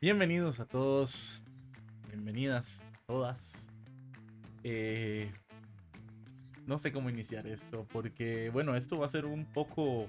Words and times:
Bienvenidos 0.00 0.58
a 0.58 0.66
todos, 0.66 1.44
bienvenidas 2.08 2.82
todas. 3.06 3.70
Eh, 4.64 5.30
no 6.66 6.78
sé 6.78 6.90
cómo 6.90 7.08
iniciar 7.08 7.46
esto, 7.46 7.86
porque 7.92 8.50
bueno, 8.50 8.74
esto 8.74 8.98
va 8.98 9.06
a 9.06 9.08
ser 9.08 9.24
un 9.24 9.44
poco, 9.44 10.08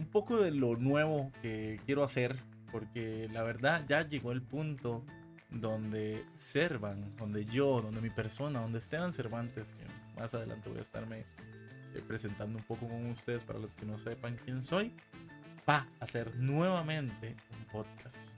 un 0.00 0.06
poco 0.10 0.38
de 0.38 0.50
lo 0.50 0.74
nuevo 0.76 1.30
que 1.40 1.78
quiero 1.86 2.02
hacer, 2.02 2.34
porque 2.72 3.28
la 3.32 3.44
verdad 3.44 3.84
ya 3.86 4.02
llegó 4.02 4.32
el 4.32 4.42
punto 4.42 5.04
donde 5.50 6.24
Servan, 6.34 7.16
donde 7.16 7.44
yo, 7.44 7.80
donde 7.80 8.00
mi 8.00 8.10
persona, 8.10 8.60
donde 8.60 8.78
Esteban 8.78 9.12
Cervantes, 9.12 9.74
que 9.74 10.20
más 10.20 10.34
adelante 10.34 10.68
voy 10.68 10.78
a 10.78 10.82
estarme 10.82 11.20
eh, 11.94 12.02
presentando 12.06 12.58
un 12.58 12.64
poco 12.64 12.88
con 12.88 13.06
ustedes 13.06 13.44
para 13.44 13.58
los 13.58 13.74
que 13.76 13.86
no 13.86 13.98
sepan 13.98 14.36
quién 14.44 14.62
soy, 14.62 14.92
va 15.68 15.86
a 16.00 16.04
hacer 16.04 16.34
nuevamente 16.36 17.36
un 17.58 17.64
podcast. 17.66 18.32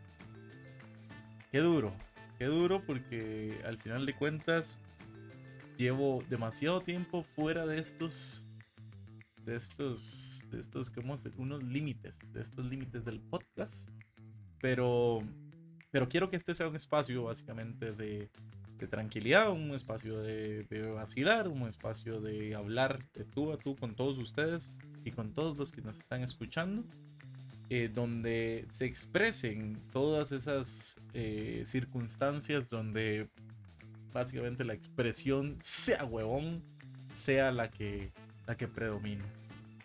Qué 1.50 1.58
duro, 1.58 1.92
qué 2.38 2.44
duro 2.44 2.82
porque 2.84 3.60
al 3.64 3.78
final 3.78 4.06
de 4.06 4.14
cuentas 4.14 4.80
llevo 5.76 6.22
demasiado 6.28 6.80
tiempo 6.80 7.22
fuera 7.22 7.66
de 7.66 7.78
estos 7.78 8.44
de 9.44 9.56
estos 9.56 10.44
de 10.50 10.60
estos 10.60 10.90
como 10.90 11.14
unos 11.38 11.62
límites, 11.62 12.18
de 12.34 12.42
estos 12.42 12.66
límites 12.66 13.04
del 13.04 13.20
podcast, 13.20 13.88
pero 14.60 15.20
pero 15.90 16.08
quiero 16.08 16.30
que 16.30 16.36
este 16.36 16.54
sea 16.54 16.68
un 16.68 16.76
espacio 16.76 17.24
básicamente 17.24 17.92
de, 17.92 18.30
tranquilidad, 18.90 19.50
un 19.50 19.74
espacio 19.74 20.20
de, 20.20 20.92
vacilar, 20.94 21.48
un 21.48 21.62
espacio 21.66 22.20
de 22.20 22.54
hablar 22.54 23.00
de 23.12 23.24
tú 23.24 23.52
a 23.52 23.58
tú 23.58 23.74
con 23.74 23.96
todos 23.96 24.18
ustedes 24.18 24.72
y 25.04 25.10
con 25.10 25.34
todos 25.34 25.56
los 25.56 25.72
que 25.72 25.82
nos 25.82 25.98
están 25.98 26.22
escuchando. 26.22 26.84
Eh, 27.70 27.90
donde 27.92 28.64
se 28.70 28.86
expresen 28.86 29.78
todas 29.92 30.32
esas 30.32 30.98
eh, 31.12 31.64
circunstancias 31.66 32.70
donde 32.70 33.28
básicamente 34.10 34.64
la 34.64 34.72
expresión 34.72 35.58
sea 35.60 36.06
huevón 36.06 36.62
sea 37.10 37.52
la 37.52 37.70
que, 37.70 38.12
la 38.46 38.56
que 38.56 38.68
predomina. 38.68 39.24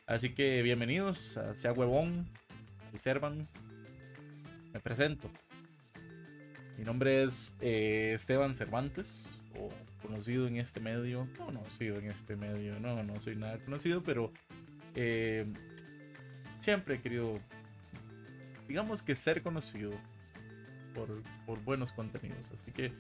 Así 0.06 0.34
que 0.34 0.62
bienvenidos 0.62 1.38
a 1.38 1.56
Sea 1.56 1.74
Huevón, 1.74 2.28
Servan. 2.96 3.48
Me 4.74 4.80
presento. 4.80 5.30
Mi 6.78 6.84
nombre 6.84 7.24
es 7.24 7.56
eh, 7.62 8.14
Esteban 8.16 8.56
Cervantes, 8.56 9.42
o 9.60 9.70
conocido 10.02 10.48
en 10.48 10.58
este 10.58 10.80
medio, 10.80 11.28
no 11.38 11.46
conocido 11.46 11.98
en 11.98 12.10
este 12.10 12.36
medio, 12.36 12.80
no, 12.80 13.04
no 13.04 13.20
soy 13.20 13.36
nada 13.36 13.60
conocido, 13.60 14.04
pero 14.04 14.32
eh, 14.96 15.46
siempre 16.58 16.96
he 16.96 17.02
querido, 17.02 17.40
digamos 18.68 19.04
que 19.04 19.14
ser 19.16 19.44
conocido 19.44 19.92
por, 20.96 21.22
por, 21.46 21.64
buenos 21.64 21.92
contenidos. 21.92 22.52
Así 22.52 22.72
que, 22.72 22.92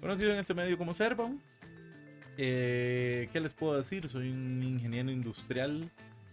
conocido 0.00 0.32
en 0.32 0.38
este 0.38 0.54
medio 0.54 0.78
como 0.78 0.94
Servan. 0.94 1.40
Eh, 2.38 3.28
¿Qué 3.32 3.40
les 3.40 3.52
puedo 3.52 3.76
decir? 3.76 4.08
Soy 4.08 4.30
un 4.30 4.62
ingeniero 4.62 5.10
industrial, 5.10 5.90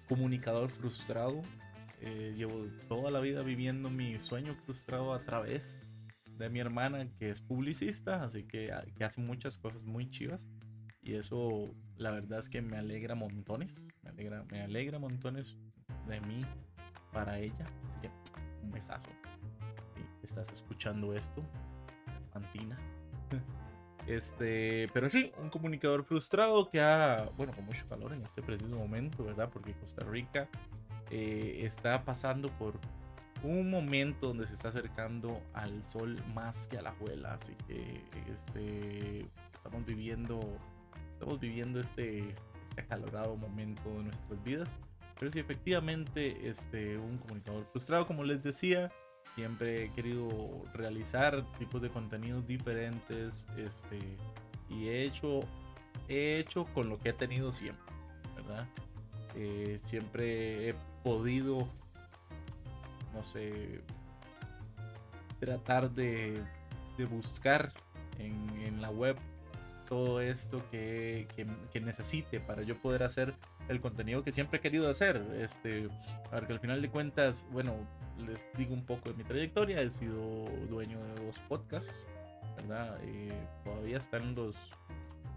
comunicador 0.07 0.69
frustrado. 0.69 1.41
llevo 2.37 2.67
toda 2.87 3.11
la 3.11 3.19
vida 3.19 3.41
viviendo 3.41 3.89
mi 3.89 4.19
sueño 4.19 4.55
frustrado 4.65 5.13
a 5.13 5.19
través 5.19 5.86
de 6.37 6.49
mi 6.49 6.59
hermana 6.59 7.07
que 7.17 7.29
es 7.29 7.41
publicista, 7.41 8.23
así 8.23 8.43
que, 8.43 8.73
que 8.95 9.03
hace 9.03 9.21
muchas 9.21 9.57
cosas 9.57 9.85
muy 9.85 10.09
chivas. 10.09 10.47
Y 11.01 11.15
eso 11.15 11.73
la 11.95 12.11
verdad 12.11 12.39
es 12.39 12.49
que 12.49 12.61
me 12.61 12.77
alegra 12.77 13.15
montones. 13.15 13.87
Me 14.03 14.09
alegra, 14.09 14.45
me 14.51 14.61
alegra 14.61 14.99
montones 14.99 15.57
de 16.07 16.19
mí 16.21 16.45
para 17.11 17.39
ella. 17.39 17.65
Así 17.87 18.01
que 18.01 18.11
un 18.63 18.71
besazo. 18.71 19.09
Estás 20.21 20.51
escuchando 20.51 21.13
esto, 21.13 21.43
Antina. 22.33 22.77
Este, 24.07 24.89
pero 24.93 25.09
sí, 25.09 25.33
un 25.37 25.49
comunicador 25.49 26.05
frustrado 26.05 26.69
que 26.69 26.79
ha, 26.79 27.29
bueno, 27.35 27.51
con 27.51 27.65
mucho 27.65 27.85
calor 27.89 28.13
en 28.13 28.23
este 28.23 28.41
preciso 28.41 28.73
momento, 28.73 29.21
¿verdad? 29.25 29.49
Porque 29.51 29.73
Costa 29.73 30.05
Rica 30.05 30.47
eh, 31.11 31.59
está 31.63 32.05
pasando 32.05 32.49
por 32.57 32.79
un 33.43 33.69
momento 33.69 34.27
donde 34.27 34.45
se 34.47 34.53
está 34.53 34.69
acercando 34.69 35.41
al 35.53 35.83
sol 35.83 36.21
más 36.33 36.67
que 36.67 36.77
a 36.77 36.81
la 36.81 36.89
abuela. 36.91 37.33
Así 37.33 37.53
que 37.67 38.03
este, 38.31 39.25
estamos 39.53 39.85
viviendo, 39.85 40.39
estamos 41.13 41.39
viviendo 41.39 41.79
este, 41.79 42.35
este 42.63 42.81
acalorado 42.81 43.35
momento 43.35 43.89
de 43.89 44.03
nuestras 44.03 44.43
vidas. 44.43 44.77
Pero 45.19 45.31
sí, 45.31 45.39
efectivamente, 45.39 46.47
este, 46.47 46.97
un 46.97 47.17
comunicador 47.17 47.65
frustrado, 47.71 48.05
como 48.05 48.23
les 48.23 48.41
decía, 48.43 48.91
siempre 49.35 49.85
he 49.85 49.91
querido 49.91 50.63
realizar 50.73 51.43
tipos 51.57 51.81
de 51.81 51.89
contenidos 51.89 52.45
diferentes. 52.45 53.47
Este, 53.57 53.99
y 54.69 54.87
he 54.87 55.03
hecho, 55.05 55.41
he 56.07 56.39
hecho 56.39 56.65
con 56.65 56.89
lo 56.89 56.99
que 56.99 57.09
he 57.09 57.13
tenido 57.13 57.51
siempre, 57.51 57.93
¿verdad? 58.35 58.67
Eh, 59.35 59.77
siempre 59.79 60.69
he 60.69 60.75
podido 61.03 61.67
no 63.17 63.23
sé, 63.23 63.81
tratar 65.39 65.89
de, 65.91 66.39
buscar 67.09 67.71
en, 68.19 68.81
la 68.81 68.91
web 68.91 69.17
todo 69.89 70.21
esto 70.21 70.61
que, 70.69 71.27
necesite 71.81 72.39
para 72.39 72.61
yo 72.61 72.75
poder 72.77 73.01
hacer 73.03 73.33
el 73.69 73.81
contenido 73.81 74.23
que 74.23 74.31
siempre 74.31 74.59
he 74.59 74.61
querido 74.61 74.89
hacer. 74.89 75.17
Este, 75.39 75.89
para 76.29 76.45
que 76.45 76.53
al 76.53 76.59
final 76.59 76.81
de 76.81 76.89
cuentas, 76.89 77.47
bueno, 77.51 77.75
les 78.27 78.49
digo 78.55 78.73
un 78.73 78.85
poco 78.85 79.09
de 79.09 79.15
mi 79.15 79.23
trayectoria. 79.23 79.81
He 79.81 79.89
sido 79.89 80.45
dueño 80.69 80.99
de 81.03 81.25
dos 81.25 81.39
podcasts, 81.39 82.07
¿verdad? 82.57 82.99
Eh, 83.03 83.33
todavía 83.63 83.97
están 83.97 84.35
los 84.35 84.71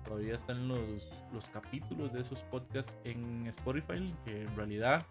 todavía 0.04 0.34
están 0.34 0.66
los, 0.66 1.22
los 1.32 1.48
capítulos 1.50 2.12
de 2.12 2.20
esos 2.20 2.42
podcasts 2.42 2.98
en 3.04 3.46
Spotify, 3.46 4.12
que 4.24 4.42
en 4.42 4.56
realidad, 4.56 5.06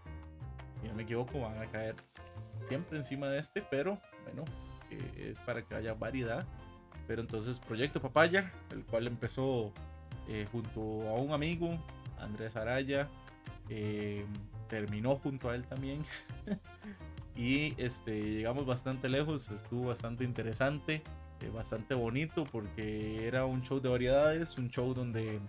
si 0.81 0.87
no 0.89 0.95
me 0.95 1.03
equivoco, 1.03 1.39
van 1.39 1.57
a 1.61 1.67
caer 1.67 1.95
siempre 2.67 2.97
encima 2.97 3.27
de 3.27 3.39
este, 3.39 3.61
pero 3.61 3.99
bueno, 4.23 4.45
es 5.17 5.39
para 5.39 5.61
que 5.63 5.75
haya 5.75 5.93
variedad. 5.93 6.45
Pero 7.07 7.21
entonces 7.21 7.59
Proyecto 7.59 7.99
Papaya, 7.99 8.51
el 8.71 8.83
cual 8.85 9.07
empezó 9.07 9.73
eh, 10.27 10.45
junto 10.51 11.09
a 11.09 11.13
un 11.13 11.31
amigo, 11.31 11.75
Andrés 12.19 12.55
Araya, 12.55 13.09
eh, 13.69 14.25
terminó 14.67 15.15
junto 15.15 15.49
a 15.49 15.55
él 15.55 15.65
también. 15.65 16.03
y 17.35 17.73
este, 17.81 18.21
llegamos 18.21 18.67
bastante 18.67 19.09
lejos, 19.09 19.49
estuvo 19.49 19.87
bastante 19.87 20.23
interesante, 20.23 21.01
eh, 21.41 21.49
bastante 21.49 21.95
bonito 21.95 22.43
porque 22.43 23.25
era 23.27 23.45
un 23.45 23.63
show 23.63 23.79
de 23.79 23.89
variedades, 23.89 24.57
un 24.59 24.69
show 24.69 24.93
donde, 24.93 25.39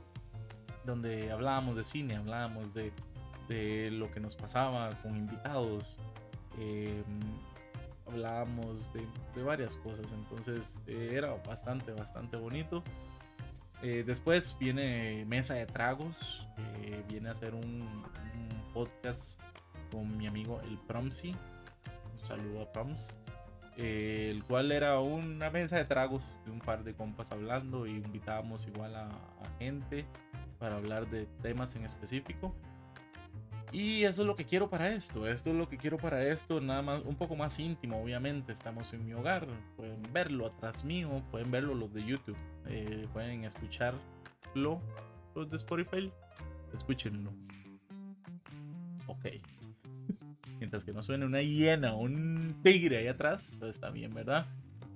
donde 0.87 1.31
hablábamos 1.31 1.77
de 1.77 1.85
cine, 1.85 2.17
hablábamos 2.17 2.73
de, 2.73 2.91
de 3.49 3.91
lo 3.91 4.11
que 4.11 4.21
nos 4.21 4.35
pasaba 4.35 4.91
con 5.03 5.15
invitados, 5.15 5.99
Em, 6.61 7.03
hablábamos 8.07 8.93
de, 8.93 9.07
varias 9.43 9.77
cosas, 9.77 10.13
entonces 10.13 10.81
eh, 10.87 11.13
era 11.15 11.35
bastante, 11.47 11.93
bastante 11.93 12.37
bonito. 12.37 12.85
Eh, 13.83 14.05
después 14.07 14.57
viene 14.61 15.25
Mesa 15.25 15.55
de 15.55 15.65
Tragos, 15.65 16.47
viene 17.09 17.31
a 17.31 17.33
hacer 17.33 17.55
un, 17.55 18.05
podcast 18.75 19.41
con 19.91 20.17
mi 20.17 20.27
amigo 20.27 20.61
el 20.61 20.79
Promsi. 20.79 21.35
Un 22.13 22.19
saludo 22.19 22.63
a 22.63 22.73
Proms. 22.73 23.17
Eh, 23.77 24.29
el 24.31 24.45
cual 24.45 24.73
era 24.73 25.01
una 25.01 25.51
mesa 25.51 25.77
de 25.77 25.87
tragos 25.87 26.39
de 26.45 26.53
un 26.53 26.59
par 26.59 26.85
de 26.85 26.95
compas 26.95 27.33
hablando 27.33 27.87
y 27.87 27.93
invitábamos 27.93 28.67
igual 28.67 28.95
a 28.95 29.09
gente 29.59 30.05
para 30.59 30.77
hablar 30.77 31.09
de 31.09 31.27
temas 31.43 31.75
en 31.77 31.85
específico. 31.85 32.55
Y 33.73 34.03
eso 34.03 34.23
es 34.23 34.27
lo 34.27 34.35
que 34.35 34.45
quiero 34.45 34.69
para 34.69 34.91
esto. 34.91 35.29
Esto 35.29 35.51
es 35.51 35.57
lo 35.57 35.69
que 35.69 35.77
quiero 35.77 35.97
para 35.97 36.25
esto. 36.27 36.61
Nada 36.61 36.83
más, 36.83 37.03
un 37.05 37.15
poco 37.15 37.37
más 37.37 37.59
íntimo, 37.61 38.03
obviamente. 38.03 38.53
Estamos 38.53 38.93
en 38.95 39.07
mi 39.07 39.13
hogar. 39.13 39.47
Pueden 39.77 40.03
verlo 40.13 40.47
atrás 40.47 40.85
mío. 40.85 41.23
Pueden 41.31 41.51
verlo 41.51 41.75
los 41.75 41.93
de 41.93 42.05
YouTube. 42.05 42.37
Eh, 42.67 43.07
pueden 43.13 43.45
escucharlo. 43.45 44.81
Los 45.35 45.49
de 45.49 45.57
Spotify. 45.57 46.13
Escúchenlo. 46.75 47.33
Ok. 49.07 49.27
Mientras 50.59 50.85
que 50.85 50.93
no 50.93 51.03
suene 51.03 51.27
una 51.27 51.41
hiena 51.41 51.95
o 51.95 52.01
un 52.01 52.57
tigre 52.63 52.99
ahí 52.99 53.07
atrás. 53.07 53.57
Todo 53.59 53.71
está 53.71 53.91
bien, 53.91 54.13
¿verdad? 54.13 54.47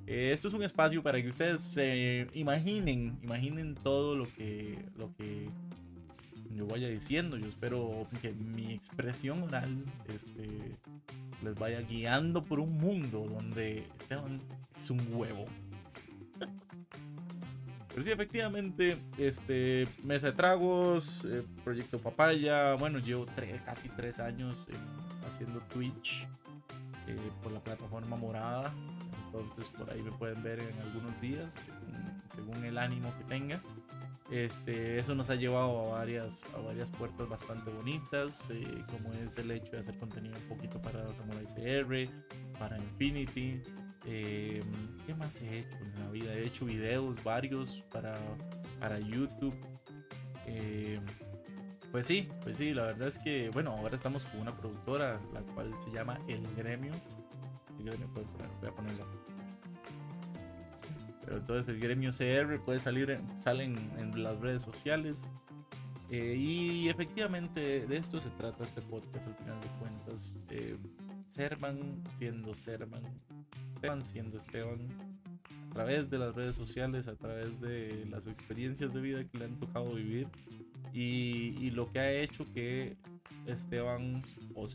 Eh, 0.06 0.32
esto 0.32 0.48
es 0.48 0.54
un 0.54 0.64
espacio 0.64 1.02
para 1.02 1.22
que 1.22 1.28
ustedes 1.28 1.62
se 1.62 2.26
imaginen. 2.34 3.20
Imaginen 3.22 3.76
todo 3.76 4.16
lo 4.16 4.30
que. 4.32 4.84
Lo 4.96 5.14
que 5.14 5.48
yo 6.54 6.66
vaya 6.66 6.88
diciendo. 6.88 7.36
Yo 7.36 7.46
espero 7.46 8.06
que 8.22 8.32
mi 8.32 8.72
expresión 8.72 9.42
oral 9.42 9.84
este, 10.08 10.76
les 11.42 11.54
vaya 11.58 11.80
guiando 11.80 12.44
por 12.44 12.60
un 12.60 12.78
mundo 12.78 13.26
donde 13.28 13.86
Esteban 14.00 14.40
es 14.74 14.90
un 14.90 15.06
huevo. 15.12 15.46
Pero 17.88 18.02
sí, 18.02 18.10
efectivamente, 18.10 18.98
este, 19.18 19.86
Mesa 20.02 20.28
de 20.28 20.32
Tragos, 20.32 21.24
eh, 21.26 21.44
Proyecto 21.62 22.00
Papaya, 22.00 22.74
bueno, 22.74 22.98
llevo 22.98 23.26
casi 23.64 23.88
tres 23.90 24.18
años 24.18 24.66
haciendo 25.24 25.60
Twitch 25.72 26.26
eh, 27.06 27.16
por 27.40 27.52
la 27.52 27.60
plataforma 27.60 28.16
morada. 28.16 28.74
Entonces 29.26 29.68
por 29.68 29.90
ahí 29.90 30.02
me 30.02 30.10
pueden 30.12 30.42
ver 30.42 30.60
en 30.60 30.80
algunos 30.80 31.20
días, 31.20 31.68
según 32.34 32.64
el 32.64 32.78
ánimo 32.78 33.12
que 33.18 33.24
tenga. 33.24 33.60
Este, 34.30 34.98
eso 34.98 35.14
nos 35.14 35.28
ha 35.28 35.34
llevado 35.34 35.94
a 35.94 35.98
varias, 35.98 36.46
a 36.54 36.58
varias 36.58 36.90
puertas 36.90 37.28
bastante 37.28 37.70
bonitas, 37.70 38.50
eh, 38.50 38.84
como 38.90 39.12
es 39.12 39.36
el 39.36 39.50
hecho 39.50 39.72
de 39.72 39.80
hacer 39.80 39.98
contenido 39.98 40.34
un 40.36 40.48
poquito 40.48 40.80
para 40.80 41.12
Samurai 41.12 41.44
CR, 41.44 42.10
para 42.58 42.78
Infinity. 42.78 43.62
Eh, 44.06 44.62
¿Qué 45.06 45.14
más 45.14 45.40
he 45.42 45.60
hecho 45.60 45.76
en 45.76 46.04
la 46.04 46.10
vida? 46.10 46.32
He 46.34 46.46
hecho 46.46 46.64
videos 46.64 47.22
varios 47.22 47.82
para, 47.92 48.18
para 48.80 48.98
YouTube. 48.98 49.54
Eh, 50.46 51.00
pues 51.92 52.06
sí, 52.06 52.28
pues 52.42 52.56
sí, 52.56 52.74
la 52.74 52.86
verdad 52.86 53.08
es 53.08 53.18
que, 53.18 53.50
bueno, 53.50 53.72
ahora 53.72 53.94
estamos 53.94 54.24
con 54.26 54.40
una 54.40 54.56
productora, 54.56 55.20
la 55.32 55.42
cual 55.42 55.78
se 55.78 55.92
llama 55.92 56.18
El 56.28 56.46
Gremio. 56.56 56.92
El 57.78 57.84
Gremio, 57.84 58.08
voy 58.12 58.68
a 58.68 58.74
ponerla 58.74 59.04
entonces 61.30 61.68
el 61.68 61.80
gremio 61.80 62.10
CR 62.10 62.62
puede 62.64 62.80
salir, 62.80 63.20
salen 63.40 63.76
en 63.98 64.22
las 64.22 64.38
redes 64.40 64.62
sociales. 64.62 65.32
Eh, 66.10 66.36
y 66.36 66.88
efectivamente 66.88 67.86
de 67.86 67.96
esto 67.96 68.20
se 68.20 68.30
trata 68.30 68.62
este 68.64 68.82
podcast 68.82 69.28
al 69.28 69.34
final 69.34 69.60
de 69.60 69.68
cuentas. 69.80 70.36
Eh, 70.50 70.76
Servan 71.26 72.04
siendo 72.10 72.54
Servan, 72.54 73.02
Esteban 73.74 74.04
siendo 74.04 74.36
Esteban, 74.36 74.88
a 75.70 75.74
través 75.74 76.10
de 76.10 76.18
las 76.18 76.34
redes 76.34 76.54
sociales, 76.54 77.08
a 77.08 77.16
través 77.16 77.60
de 77.60 78.06
las 78.10 78.26
experiencias 78.26 78.92
de 78.92 79.00
vida 79.00 79.24
que 79.24 79.38
le 79.38 79.46
han 79.46 79.58
tocado 79.58 79.94
vivir 79.94 80.28
y, 80.94 81.70
lo 81.70 81.90
que 81.90 81.98
ha 81.98 82.12
hecho 82.12 82.46
que 82.54 82.96
Esteban 83.46 84.22
o 84.54 84.68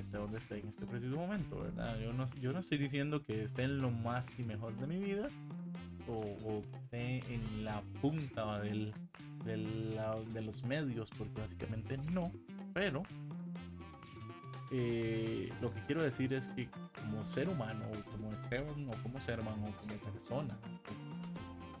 esté 0.00 0.18
donde 0.18 0.38
esté 0.38 0.58
en 0.58 0.68
este 0.68 0.86
preciso 0.86 1.16
momento, 1.16 1.60
¿verdad? 1.60 1.98
Yo 1.98 2.12
no, 2.12 2.26
yo 2.40 2.52
no 2.52 2.58
estoy 2.58 2.78
diciendo 2.78 3.22
que 3.22 3.42
esté 3.42 3.64
en 3.64 3.80
lo 3.80 3.90
más 3.90 4.38
y 4.38 4.44
mejor 4.44 4.74
de 4.76 4.86
mi 4.86 4.98
vida 4.98 5.28
o, 6.08 6.62
que 6.70 6.78
esté 6.78 7.34
en 7.34 7.64
la 7.64 7.82
punta 8.00 8.60
del, 8.60 8.92
de 9.44 10.42
los 10.42 10.64
medios, 10.64 11.10
porque 11.10 11.40
básicamente 11.40 11.96
no, 11.98 12.32
pero 12.72 13.02
eh, 14.74 15.52
lo 15.60 15.72
que 15.72 15.80
quiero 15.82 16.02
decir 16.02 16.32
es 16.32 16.48
que 16.48 16.66
como 16.98 17.22
ser 17.22 17.48
humano, 17.50 17.84
o 17.92 18.10
como 18.10 18.32
Esteban, 18.32 18.88
o 18.88 19.02
como 19.02 19.20
ser 19.20 19.40
humano, 19.40 19.66
o 19.68 19.80
como 19.80 19.94
persona, 19.96 20.56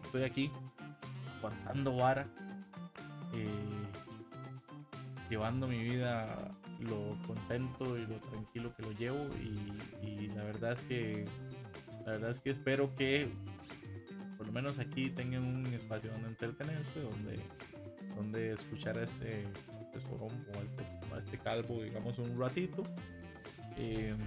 estoy 0.02 0.24
aquí 0.24 0.50
aguantando 1.38 1.96
vara, 1.96 2.26
eh, 3.32 3.48
llevando 5.30 5.66
mi 5.66 5.82
vida 5.82 6.54
lo 6.82 7.16
contento 7.26 7.96
y 7.96 8.06
lo 8.06 8.16
tranquilo 8.16 8.74
que 8.74 8.82
lo 8.82 8.92
llevo 8.92 9.28
y, 9.36 10.28
la 10.34 10.44
verdad 10.44 10.72
es 10.72 10.82
que 10.82 11.26
la 12.06 12.12
verdad 12.12 12.30
es 12.30 12.40
que 12.40 12.50
espero 12.50 12.94
que 12.94 13.28
por 14.36 14.46
lo 14.46 14.52
menos 14.52 14.78
aquí 14.78 15.10
tengan 15.10 15.44
un 15.44 15.66
espacio 15.66 16.10
donde 16.10 16.28
entretenerse, 16.28 17.00
donde, 17.00 17.38
donde 18.16 18.52
escuchar 18.52 18.98
a 18.98 19.04
este, 19.04 19.44
este 19.80 20.00
sorón 20.00 20.32
o 20.52 20.58
a 20.58 20.62
este, 20.62 20.84
este 21.18 21.38
calvo, 21.38 21.82
digamos, 21.82 22.18
un 22.18 22.36
ratito. 22.38 22.84
Em, 23.76 24.18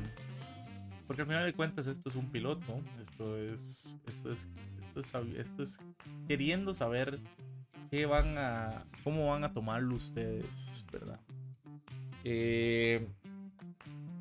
porque 1.08 1.24
al 1.24 1.28
final 1.28 1.46
de 1.46 1.54
cuentas 1.54 1.88
esto 1.88 2.10
es 2.10 2.16
un 2.16 2.31
piloto, 2.31 2.81
esto 3.01 3.38
es, 3.38 3.96
esto 4.08 4.31
es, 4.31 4.48
esto 4.80 5.00
es, 5.01 5.13
esto 5.38 5.63
es 5.63 5.80
queriendo 6.28 6.74
saber 6.74 7.19
qué 7.92 8.06
van 8.06 8.38
a, 8.38 8.86
cómo 9.04 9.30
van 9.30 9.44
a 9.44 9.54
tomarlo 9.54 9.96
ustedes, 9.96 10.86
¿verdad? 10.92 11.19
Eh, 12.25 13.07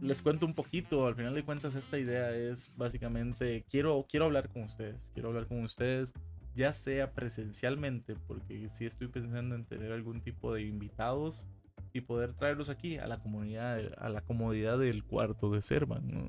les 0.00 0.22
cuento 0.22 0.46
un 0.46 0.54
poquito, 0.54 1.06
al 1.06 1.16
final 1.16 1.34
de 1.34 1.42
cuentas 1.42 1.74
esta 1.74 1.98
idea 1.98 2.30
es 2.30 2.70
básicamente, 2.76 3.64
quiero, 3.68 4.06
quiero 4.08 4.26
hablar 4.26 4.48
con 4.50 4.62
ustedes, 4.62 5.10
quiero 5.14 5.30
hablar 5.30 5.48
con 5.48 5.64
ustedes 5.64 6.14
ya 6.54 6.72
sea 6.72 7.12
presencialmente, 7.12 8.14
porque 8.26 8.68
si 8.68 8.86
estoy 8.86 9.08
pensando 9.08 9.54
en 9.54 9.64
tener 9.64 9.92
algún 9.92 10.20
tipo 10.20 10.54
de 10.54 10.62
invitados 10.62 11.48
y 11.92 12.00
poder 12.00 12.32
traerlos 12.34 12.70
aquí 12.70 12.96
a 12.98 13.06
la 13.06 13.18
comunidad, 13.18 13.80
a 13.98 14.08
la 14.08 14.20
comodidad 14.20 14.78
del 14.78 15.04
cuarto 15.04 15.50
de 15.50 15.62
Servan. 15.62 16.28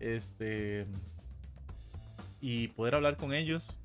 Este. 0.00 0.86
Y 2.40 2.68
poder 2.68 2.94
hablar 2.94 3.16
con 3.16 3.32
ellos 3.32 3.76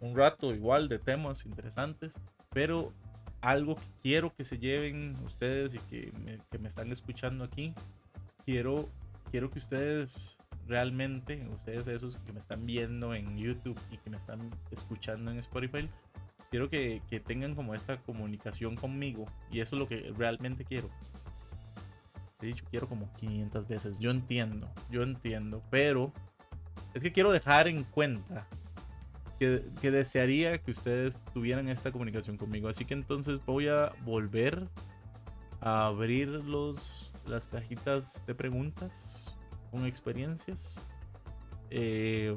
un 0.00 0.16
rato 0.16 0.52
igual 0.52 0.88
de 0.88 0.98
temas 0.98 1.46
interesantes, 1.46 2.20
pero 2.50 2.92
algo 3.42 3.76
que 3.76 3.82
quiero 4.02 4.34
que 4.34 4.44
se 4.44 4.58
lleven 4.58 5.16
ustedes 5.24 5.74
y 5.74 5.78
que 5.78 6.12
me, 6.58 6.68
están 6.68 6.90
escuchando 6.90 7.44
aquí. 7.44 7.74
Quiero, 8.46 8.88
quiero 9.30 9.50
que 9.50 9.58
ustedes 9.58 10.38
realmente, 10.66 11.46
ustedes 11.50 11.88
esos 11.88 12.18
que 12.18 12.32
me 12.32 12.38
están 12.38 12.64
viendo 12.64 13.14
en 13.14 13.36
YouTube 13.36 13.78
y 13.90 13.98
que 13.98 14.10
me 14.10 14.16
están 14.16 14.50
escuchando 14.70 15.30
en 15.30 15.38
Spotify, 15.38 15.88
quiero 16.50 16.68
que, 16.68 17.02
que 17.10 17.18
tengan 17.18 17.54
como 17.54 17.74
esta 17.74 17.98
comunicación 17.98 18.76
conmigo. 18.76 19.26
Y 19.50 19.60
eso 19.60 19.76
es 19.76 19.80
lo 19.80 19.88
que 19.88 20.12
realmente 20.16 20.64
quiero. 20.64 20.88
He 22.40 22.46
dicho 22.46 22.64
quiero 22.70 22.88
como 22.88 23.12
500 23.14 23.66
veces. 23.66 23.98
Yo 23.98 24.10
entiendo, 24.12 24.72
yo 24.90 25.02
entiendo, 25.02 25.62
pero 25.70 26.12
es 26.94 27.02
que 27.02 27.12
quiero 27.12 27.32
dejar 27.32 27.66
en 27.66 27.82
cuenta 27.84 28.46
que, 29.80 29.90
desearía 29.90 30.58
que 30.58 30.70
ustedes 30.70 31.18
tuvieran 31.32 31.68
esta 31.68 31.90
comunicación 31.90 32.36
conmigo. 32.36 32.68
Así 32.68 32.84
que 32.84 32.94
entonces 32.94 33.44
voy 33.44 33.68
a 33.68 33.92
volver 34.04 34.68
a 35.60 35.86
abrir 35.86 36.28
los, 36.28 37.16
las 37.26 37.48
cajitas 37.48 38.24
de 38.26 38.34
preguntas 38.34 39.34
con 39.70 39.86
experiencias. 39.86 40.80
Eh, 41.70 42.36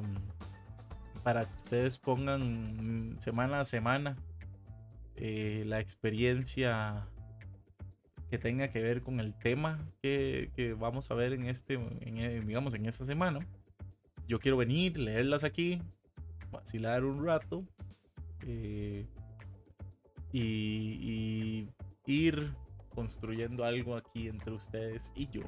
para 1.22 1.44
que 1.44 1.54
ustedes 1.62 1.98
pongan 1.98 3.16
semana 3.18 3.60
a 3.60 3.64
semana 3.64 4.16
eh, 5.16 5.64
la 5.66 5.80
experiencia 5.80 7.06
que 8.30 8.38
tenga 8.38 8.68
que 8.68 8.80
ver 8.80 9.02
con 9.02 9.20
el 9.20 9.34
tema 9.34 9.78
que, 10.02 10.50
que 10.56 10.74
vamos 10.74 11.10
a 11.10 11.14
ver 11.14 11.32
en 11.32 11.46
este, 11.46 11.74
en, 11.74 12.46
digamos, 12.46 12.74
en 12.74 12.86
esta 12.86 13.04
semana. 13.04 13.46
Yo 14.26 14.40
quiero 14.40 14.56
venir, 14.56 14.98
leerlas 14.98 15.44
aquí, 15.44 15.80
vacilar 16.50 17.04
un 17.04 17.24
rato 17.24 17.64
eh, 18.46 19.06
y, 20.32 21.68
ir 22.08 22.54
construyendo 22.94 23.64
algo 23.64 23.96
aquí 23.96 24.28
entre 24.28 24.52
ustedes 24.52 25.12
y 25.16 25.28
yo. 25.28 25.42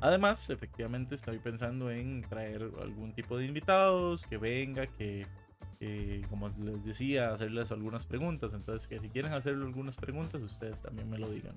Además, 0.00 0.50
efectivamente 0.50 1.14
estoy 1.14 1.38
pensando 1.38 1.90
en 1.90 2.22
traer 2.28 2.70
algún 2.80 3.14
tipo 3.14 3.38
de 3.38 3.46
invitados 3.46 4.26
que 4.26 4.36
venga, 4.36 4.86
que, 4.86 5.26
como 6.28 6.50
les 6.50 6.84
decía, 6.84 7.32
hacerles 7.32 7.72
algunas 7.72 8.06
preguntas. 8.06 8.52
Entonces, 8.52 8.86
que 8.86 9.00
si 9.00 9.08
quieren 9.08 9.32
hacerle 9.32 9.64
algunas 9.64 9.96
preguntas, 9.96 10.42
ustedes 10.42 10.82
también 10.82 11.08
me 11.08 11.18
lo 11.18 11.28
digan. 11.30 11.56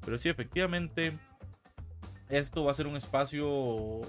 Pero 0.00 0.16
sí, 0.16 0.30
efectivamente, 0.30 1.16
esto 2.30 2.64
va 2.64 2.70
a 2.70 2.74
ser 2.74 2.86
un 2.86 2.96
espacio 2.96 4.00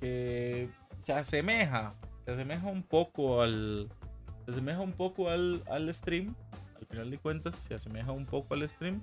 que 0.00 0.70
se 1.00 1.12
asemeja 1.12 1.94
se 2.28 2.34
asemeja 2.34 2.66
un 2.66 2.82
poco 2.82 3.40
al. 3.40 3.88
Se 4.44 4.50
asemeja 4.50 4.80
un 4.80 4.92
poco 4.92 5.30
al, 5.30 5.62
al 5.70 5.92
stream. 5.94 6.34
Al 6.78 6.86
final 6.86 7.10
de 7.10 7.16
cuentas, 7.16 7.56
se 7.56 7.74
asemeja 7.74 8.12
un 8.12 8.26
poco 8.26 8.52
al 8.52 8.68
stream. 8.68 9.02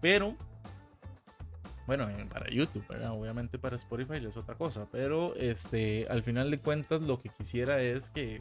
Pero. 0.00 0.36
Bueno, 1.86 2.08
para 2.30 2.48
YouTube, 2.50 2.84
obviamente 3.10 3.58
para 3.58 3.76
Spotify 3.76 4.24
es 4.26 4.38
otra 4.38 4.54
cosa. 4.54 4.88
Pero 4.90 5.34
este. 5.34 6.06
Al 6.08 6.22
final 6.22 6.50
de 6.50 6.58
cuentas, 6.58 7.02
lo 7.02 7.20
que 7.20 7.28
quisiera 7.28 7.82
es 7.82 8.08
que. 8.08 8.40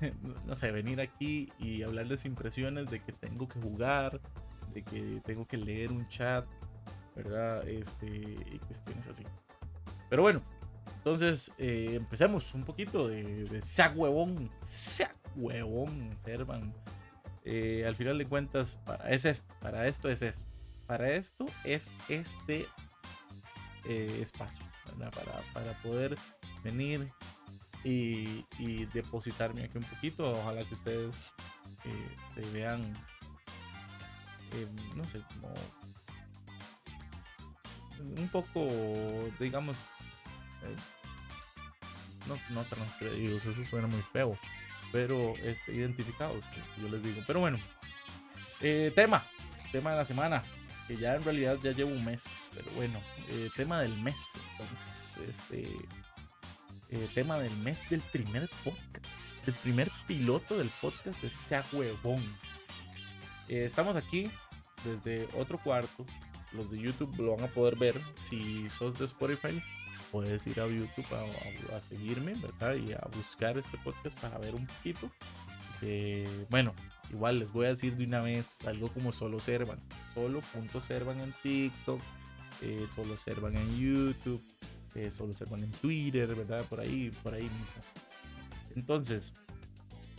no 0.46 0.54
sé, 0.54 0.70
venir 0.70 1.00
aquí 1.00 1.52
y 1.58 1.82
hablarles 1.82 2.24
impresiones 2.26 2.88
de 2.88 3.00
que 3.00 3.10
tengo 3.10 3.48
que 3.48 3.60
jugar. 3.60 4.20
De 4.72 4.84
que 4.84 5.20
tengo 5.24 5.48
que 5.48 5.56
leer 5.56 5.90
un 5.90 6.08
chat. 6.08 6.46
¿Verdad? 7.16 7.68
Este. 7.68 8.06
Y 8.06 8.60
cuestiones 8.68 9.08
así. 9.08 9.24
Pero 10.08 10.22
bueno, 10.22 10.42
entonces, 10.86 11.52
eh, 11.58 11.94
empecemos 11.94 12.54
un 12.54 12.64
poquito 12.64 13.08
de, 13.08 13.44
de 13.44 13.60
sac 13.60 13.96
huevón, 13.96 14.50
sac 14.60 15.16
huevón, 15.34 16.14
Servan. 16.16 16.72
Eh, 17.44 17.84
al 17.86 17.96
final 17.96 18.18
de 18.18 18.26
cuentas, 18.26 18.80
es 19.08 19.48
para 19.60 19.88
esto 19.88 20.08
es 20.08 20.22
esto. 20.22 20.48
Para 20.86 21.10
esto 21.10 21.46
es 21.64 21.92
este 22.08 22.68
eh, 23.88 24.18
espacio, 24.20 24.64
Para, 24.96 25.10
para, 25.52 25.72
poder 25.82 26.16
venir 26.62 27.10
y, 27.82 28.46
y, 28.60 28.84
depositarme 28.92 29.64
aquí 29.64 29.78
un 29.78 29.84
poquito. 29.84 30.30
Ojalá 30.30 30.64
que 30.64 30.74
ustedes 30.74 31.34
se 32.26 32.42
vean, 32.52 32.94
no 34.94 35.04
sé, 35.04 35.20
como 35.34 35.52
un 37.98 38.28
poco, 38.28 38.68
digamos, 39.40 39.96
no, 42.26 42.38
no 42.50 42.64
transgredidos, 42.64 43.44
eso 43.44 43.64
suena 43.64 43.86
muy 43.86 44.02
feo. 44.02 44.36
pero 44.92 45.34
este, 45.42 45.74
identificados, 45.74 46.44
yo 46.80 46.88
les 46.88 47.02
digo. 47.02 47.22
Pero 47.26 47.40
bueno, 47.40 47.58
eh, 48.60 48.92
tema, 48.94 49.24
tema 49.72 49.92
de 49.92 49.96
la 49.96 50.04
semana, 50.04 50.42
que 50.86 50.96
ya 50.96 51.14
en 51.14 51.24
realidad 51.24 51.58
ya 51.62 51.72
llevo 51.72 51.90
un 51.90 52.04
mes, 52.04 52.50
pero 52.54 52.70
bueno, 52.72 53.00
eh, 53.30 53.48
tema 53.56 53.80
del 53.80 53.96
mes, 54.02 54.38
entonces, 54.52 55.20
este, 55.28 55.66
eh, 56.90 57.08
tema 57.14 57.38
del 57.38 57.56
mes 57.58 57.88
del 57.88 58.02
primer 58.02 58.48
podcast, 58.62 59.06
el 59.46 59.54
primer 59.54 59.90
piloto 60.06 60.58
del 60.58 60.70
podcast 60.80 61.20
de 61.22 61.30
Sea 61.30 61.64
Huevón. 61.72 62.22
estamos 63.48 63.96
aquí 63.96 64.30
desde 64.84 65.26
otro 65.38 65.58
cuarto, 65.58 66.04
los 66.52 66.70
de 66.70 66.78
YouTube 66.78 67.16
lo 67.18 67.34
van 67.34 67.46
a 67.46 67.52
poder 67.52 67.76
ver, 67.76 67.98
si 68.14 68.68
sos 68.68 68.98
de 68.98 69.06
Spotify 69.06 69.62
puedes 70.12 70.46
ir 70.46 70.60
a 70.60 70.68
YouTube 70.68 71.06
a, 71.74 71.80
seguirme, 71.80 72.34
¿verdad? 72.34 72.74
Y 72.76 72.92
a 72.92 73.00
buscar 73.16 73.56
este 73.56 73.78
podcast 73.78 74.20
para 74.20 74.38
ver 74.38 74.54
un 74.54 74.66
poquito. 74.66 75.10
bueno, 76.50 76.74
igual 77.10 77.38
les 77.38 77.50
voy 77.50 77.66
a 77.66 77.70
decir 77.70 77.96
de 77.96 78.04
una 78.04 78.20
vez 78.20 78.62
algo 78.66 78.88
como 78.92 79.10
solo 79.10 79.40
servan. 79.40 79.80
Solo 80.14 80.40
punto 80.52 80.80
servan 80.80 81.20
en 81.20 81.34
TikTok, 81.42 82.00
eh, 82.60 82.86
solo 82.94 83.16
servan 83.16 83.56
en 83.56 83.78
YouTube, 83.78 84.42
eh, 84.94 85.10
solo 85.10 85.32
servan 85.32 85.64
en 85.64 85.70
Twitter, 85.72 86.34
¿verdad? 86.34 86.64
Por 86.66 86.80
ahí, 86.80 87.10
por 87.22 87.34
ahí 87.34 87.42
mismo. 87.42 87.82
Entonces, 88.76 89.32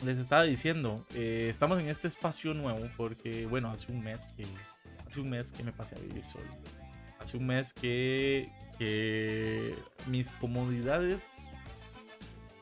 les 0.03 0.17
estaba 0.17 0.43
diciendo, 0.43 1.05
eh, 1.13 1.47
estamos 1.49 1.79
en 1.79 1.87
este 1.87 2.07
espacio 2.07 2.53
nuevo 2.55 2.81
porque, 2.97 3.45
bueno, 3.45 3.69
hace 3.69 3.91
un 3.91 4.03
mes 4.03 4.27
que, 4.35 4.45
hace 5.07 5.21
un 5.21 5.29
mes 5.29 5.53
que 5.53 5.63
me 5.63 5.71
pasé 5.71 5.95
a 5.95 5.99
vivir 5.99 6.25
solo 6.25 6.49
hace 7.23 7.37
un 7.37 7.47
mes 7.47 7.73
que, 7.73 8.51
mis 10.07 10.31
comodidades 10.31 11.49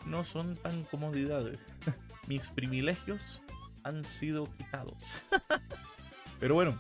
no 0.06 0.24
son 0.24 0.56
tan 0.56 0.84
comodidades. 0.84 1.66
mis 2.28 2.48
privilegios 2.50 3.42
han 3.84 4.06
sido 4.06 4.46
quitados. 4.54 5.24
Pero 6.40 6.54
bueno, 6.54 6.78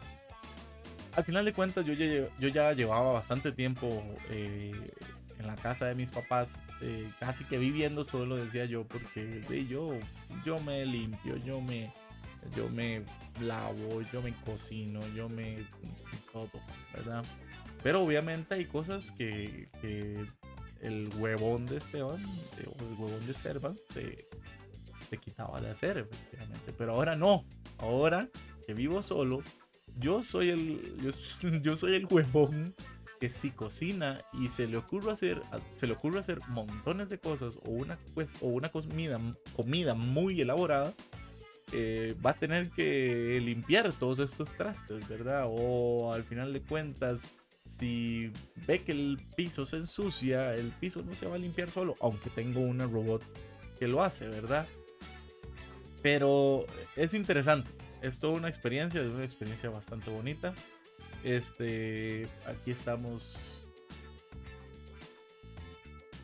al 1.15 1.23
final 1.23 1.43
de 1.43 1.53
cuentas 1.53 1.85
yo 1.85 1.93
ya, 1.93 2.29
yo 2.37 2.47
ya 2.49 2.73
llevaba 2.73 3.13
bastante 3.13 3.51
tiempo 3.51 4.03
eh, 4.29 4.93
en 5.39 5.47
la 5.47 5.55
casa 5.55 5.87
de 5.87 5.95
mis 5.95 6.11
papás, 6.11 6.63
eh, 6.81 7.09
casi 7.19 7.43
que 7.45 7.57
viviendo 7.57 8.03
solo, 8.03 8.35
decía 8.35 8.65
yo, 8.65 8.83
porque 8.83 9.43
yo, 9.67 9.97
yo 10.45 10.59
me 10.59 10.85
limpio, 10.85 11.35
yo 11.37 11.59
me, 11.61 11.91
yo 12.55 12.69
me 12.69 13.03
lavo, 13.39 14.03
yo 14.13 14.21
me 14.21 14.33
cocino, 14.45 14.99
yo 15.15 15.29
me 15.29 15.65
todo, 16.31 16.61
¿verdad? 16.93 17.23
Pero 17.83 18.03
obviamente 18.03 18.55
hay 18.55 18.65
cosas 18.65 19.11
que, 19.11 19.67
el 20.81 21.09
huevón 21.17 21.65
de 21.65 21.77
Esteban, 21.77 22.23
o 22.23 22.83
el 22.83 22.99
huevón 22.99 23.27
de 23.27 23.33
Servan, 23.33 23.77
se, 23.93 25.17
quitaba 25.17 25.59
de 25.59 25.69
hacer, 25.69 25.97
efectivamente. 25.97 26.73
Pero 26.77 26.93
ahora 26.93 27.15
no. 27.15 27.45
Ahora 27.77 28.29
que 28.65 28.73
vivo 28.73 29.01
solo, 29.01 29.43
yo 29.99 30.21
soy 30.21 30.49
el, 30.49 30.97
yo, 31.61 31.75
soy 31.75 31.95
el 31.95 32.05
huevón 32.05 32.75
que 33.19 33.29
si 33.29 33.51
cocina 33.51 34.21
y 34.33 34.49
se 34.49 34.67
le 34.67 34.77
ocurre 34.77 35.11
hacer, 35.11 35.41
se 35.73 35.85
le 35.85 35.93
ocurre 35.93 36.19
hacer 36.19 36.39
montones 36.47 37.09
de 37.09 37.19
cosas 37.19 37.57
o 37.65 37.69
una, 37.69 37.99
pues, 38.15 38.33
o 38.41 38.47
una 38.47 38.69
comida, 38.69 39.19
comida 39.55 39.93
muy 39.93 40.41
elaborada, 40.41 40.93
eh, 41.73 42.15
va 42.25 42.31
a 42.31 42.35
tener 42.35 42.69
que 42.71 43.39
limpiar 43.43 43.93
todos 43.93 44.19
esos 44.19 44.55
trastes, 44.55 45.07
¿verdad? 45.07 45.45
O 45.47 46.13
al 46.13 46.23
final 46.23 46.51
de 46.51 46.61
cuentas 46.61 47.27
si 47.61 48.33
ve 48.65 48.83
que 48.83 48.91
el 48.91 49.19
piso 49.35 49.65
se 49.65 49.77
ensucia, 49.77 50.55
el 50.55 50.71
piso 50.71 51.03
no 51.03 51.13
se 51.13 51.27
va 51.27 51.35
a 51.35 51.37
limpiar 51.37 51.69
solo, 51.69 51.95
aunque 52.01 52.31
tengo 52.31 52.59
una 52.59 52.87
robot 52.87 53.21
que 53.77 53.87
lo 53.87 54.01
hace, 54.01 54.27
¿verdad? 54.27 54.67
Pero 56.01 56.65
es 56.95 57.13
interesante, 57.13 57.69
es 58.01 58.19
toda 58.19 58.33
una 58.33 58.49
experiencia, 58.49 58.99
es 58.99 59.09
una 59.09 59.23
experiencia 59.23 59.69
bastante 59.69 60.09
bonita. 60.09 60.55
Este, 61.23 62.27
aquí 62.47 62.71
estamos. 62.71 63.69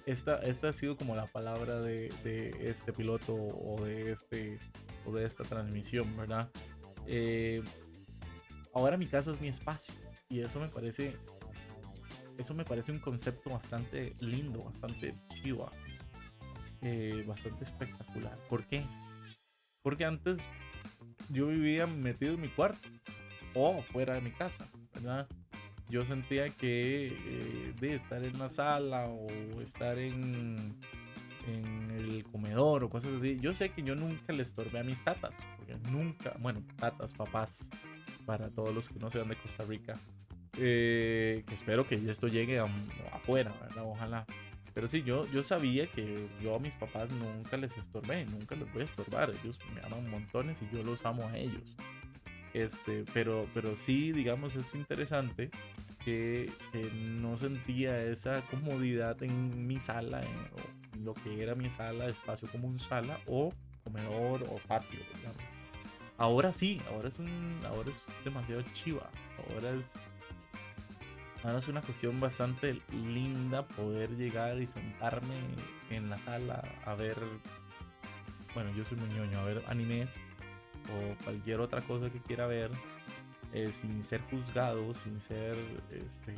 Esta, 0.07 0.39
esta 0.39 0.69
ha 0.69 0.73
sido 0.73 0.97
como 0.97 1.15
la 1.15 1.27
palabra 1.27 1.81
de, 1.81 2.09
este 2.61 2.93
piloto 2.93 3.35
o 3.35 3.79
de, 3.83 4.11
este, 4.11 4.57
o 5.05 5.11
de 5.11 5.25
esta 5.25 5.43
transmisión, 5.43 6.17
¿verdad? 6.17 6.49
Eh, 7.05 7.61
ahora 8.73 8.97
mi 8.97 9.05
casa 9.05 9.31
es 9.31 9.39
mi 9.39 9.49
espacio 9.49 9.93
y 10.29 10.41
eso 10.41 10.59
me 10.59 10.67
parece. 10.67 11.15
Eso 12.37 12.53
me 12.53 12.65
parece 12.65 12.91
un 12.91 12.99
concepto 12.99 13.49
bastante 13.49 14.15
lindo, 14.19 14.59
bastante 14.59 15.13
chiva. 15.29 15.71
Eh, 16.81 17.23
bastante 17.27 17.63
espectacular. 17.63 18.37
¿Por 18.47 18.65
qué? 18.67 18.83
Porque 19.81 20.05
antes 20.05 20.47
yo 21.29 21.47
vivía 21.47 21.87
metido 21.87 22.35
en 22.35 22.41
mi 22.41 22.49
cuarto 22.49 22.87
o 23.55 23.81
fuera 23.81 24.13
de 24.13 24.21
mi 24.21 24.31
casa, 24.31 24.69
¿verdad? 24.93 25.27
Yo 25.89 26.05
sentía 26.05 26.49
que 26.49 27.07
eh, 27.07 27.73
de 27.79 27.95
estar 27.95 28.23
en 28.23 28.37
la 28.37 28.49
sala 28.49 29.07
o 29.07 29.27
estar 29.61 29.97
en, 29.97 30.79
en 31.47 31.91
el 31.91 32.23
comedor 32.25 32.83
o 32.83 32.89
cosas 32.89 33.13
así. 33.13 33.39
Yo 33.39 33.53
sé 33.53 33.69
que 33.69 33.81
yo 33.81 33.95
nunca 33.95 34.33
le 34.33 34.43
estorbé 34.43 34.79
a 34.79 34.83
mis 34.83 35.03
tatas, 35.03 35.43
porque 35.57 35.75
nunca, 35.89 36.35
bueno, 36.39 36.61
tatas, 36.75 37.13
papás, 37.13 37.69
para 38.25 38.51
todos 38.51 38.75
los 38.75 38.89
que 38.89 38.99
no 38.99 39.09
sean 39.09 39.29
de 39.29 39.37
Costa 39.37 39.63
Rica. 39.63 39.97
Eh, 40.59 41.43
que 41.47 41.55
espero 41.55 41.85
que 41.85 41.95
esto 41.95 42.27
llegue 42.27 42.59
afuera, 43.11 43.51
¿verdad? 43.61 43.83
Ojalá. 43.85 44.25
Pero 44.73 44.87
sí, 44.87 45.01
yo, 45.03 45.25
yo 45.31 45.41
sabía 45.41 45.87
que 45.87 46.27
yo 46.41 46.55
a 46.55 46.59
mis 46.59 46.75
papás 46.75 47.09
nunca 47.09 47.57
les 47.57 47.77
estorbé, 47.77 48.25
nunca 48.25 48.55
les 48.55 48.71
voy 48.71 48.83
a 48.83 48.85
estorbar. 48.85 49.31
Ellos 49.43 49.59
me 49.73 49.81
aman 49.81 50.09
montones 50.09 50.61
y 50.61 50.75
yo 50.75 50.83
los 50.83 51.05
amo 51.05 51.27
a 51.27 51.37
ellos. 51.37 51.75
Este, 52.53 53.03
pero, 53.13 53.47
pero 53.53 53.75
sí, 53.75 54.11
digamos, 54.11 54.55
es 54.55 54.73
interesante 54.75 55.49
que, 56.03 56.49
no 57.19 57.35
sentía 57.37 58.01
esa 58.03 58.41
comodidad 58.41 59.21
en 59.23 59.67
mi 59.67 59.79
sala, 59.79 60.21
en, 60.21 61.03
lo 61.03 61.13
que 61.13 61.43
era 61.43 61.53
mi 61.53 61.69
sala, 61.69 62.07
espacio 62.07 62.47
como 62.47 62.67
un 62.67 62.79
sala 62.79 63.19
o 63.27 63.51
comedor 63.83 64.43
o 64.43 64.57
patio, 64.67 64.99
digamos. 65.15 65.56
Ahora 66.17 66.51
sí, 66.51 66.81
ahora 66.89 67.09
es 67.09 67.19
un, 67.19 67.61
ahora 67.65 67.91
es 67.91 68.01
demasiado 68.23 68.61
chiva. 68.73 69.09
Ahora 69.37 69.71
es, 69.71 69.95
ahora 71.43 71.59
es 71.59 71.67
una 71.67 71.81
cuestión 71.81 72.19
bastante 72.19 72.81
linda 72.91 73.67
poder 73.67 74.09
llegar 74.17 74.59
y 74.59 74.67
sentarme 74.67 75.35
en 75.91 76.09
la 76.09 76.17
sala 76.17 76.63
a 76.85 76.95
ver, 76.95 77.15
bueno, 78.55 78.71
yo 78.75 78.83
soy 78.83 78.97
muy 78.97 79.09
ñoño, 79.09 79.39
a 79.39 79.43
ver 79.43 79.63
animes 79.67 80.15
o 80.89 81.23
cualquier 81.23 81.59
otra 81.59 81.81
cosa 81.81 82.09
que 82.09 82.19
quiera 82.19 82.47
ver 82.47 82.71
eh, 83.53 83.71
sin 83.71 84.01
ser 84.01 84.21
juzgado, 84.31 84.93
sin 84.93 85.21
ser, 85.21 85.55
este, 85.91 86.35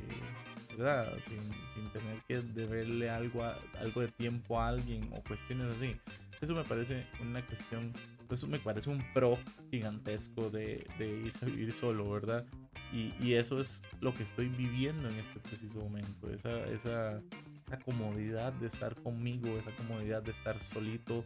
¿verdad? 0.77 1.11
Sin, 1.25 1.39
sin 1.73 1.89
tener 1.91 2.21
que 2.27 2.41
deberle 2.41 3.09
algo, 3.09 3.43
algo 3.79 4.01
de 4.01 4.09
tiempo 4.09 4.59
a 4.59 4.67
alguien 4.67 5.09
o 5.13 5.23
cuestiones 5.23 5.67
así. 5.69 5.95
Eso 6.41 6.53
me 6.53 6.63
parece 6.63 7.05
una 7.21 7.45
cuestión 7.45 7.93
eso 8.35 8.47
me 8.47 8.59
parece 8.59 8.89
un 8.89 9.03
pro 9.13 9.37
gigantesco 9.71 10.49
de, 10.49 10.87
irse 10.99 11.45
a 11.45 11.47
vivir 11.47 11.73
solo, 11.73 12.09
¿verdad? 12.09 12.45
Y, 12.91 13.33
eso 13.33 13.61
es 13.61 13.83
lo 14.01 14.13
que 14.13 14.23
estoy 14.23 14.47
viviendo 14.49 15.09
en 15.09 15.19
este 15.19 15.39
preciso 15.39 15.79
momento, 15.79 16.29
esa, 16.31 16.65
esa, 16.67 17.21
comodidad 17.85 18.51
de 18.53 18.65
estar 18.65 18.95
conmigo, 18.95 19.47
esa 19.59 19.69
comodidad 19.71 20.23
de 20.23 20.31
estar 20.31 20.59
solito, 20.59 21.23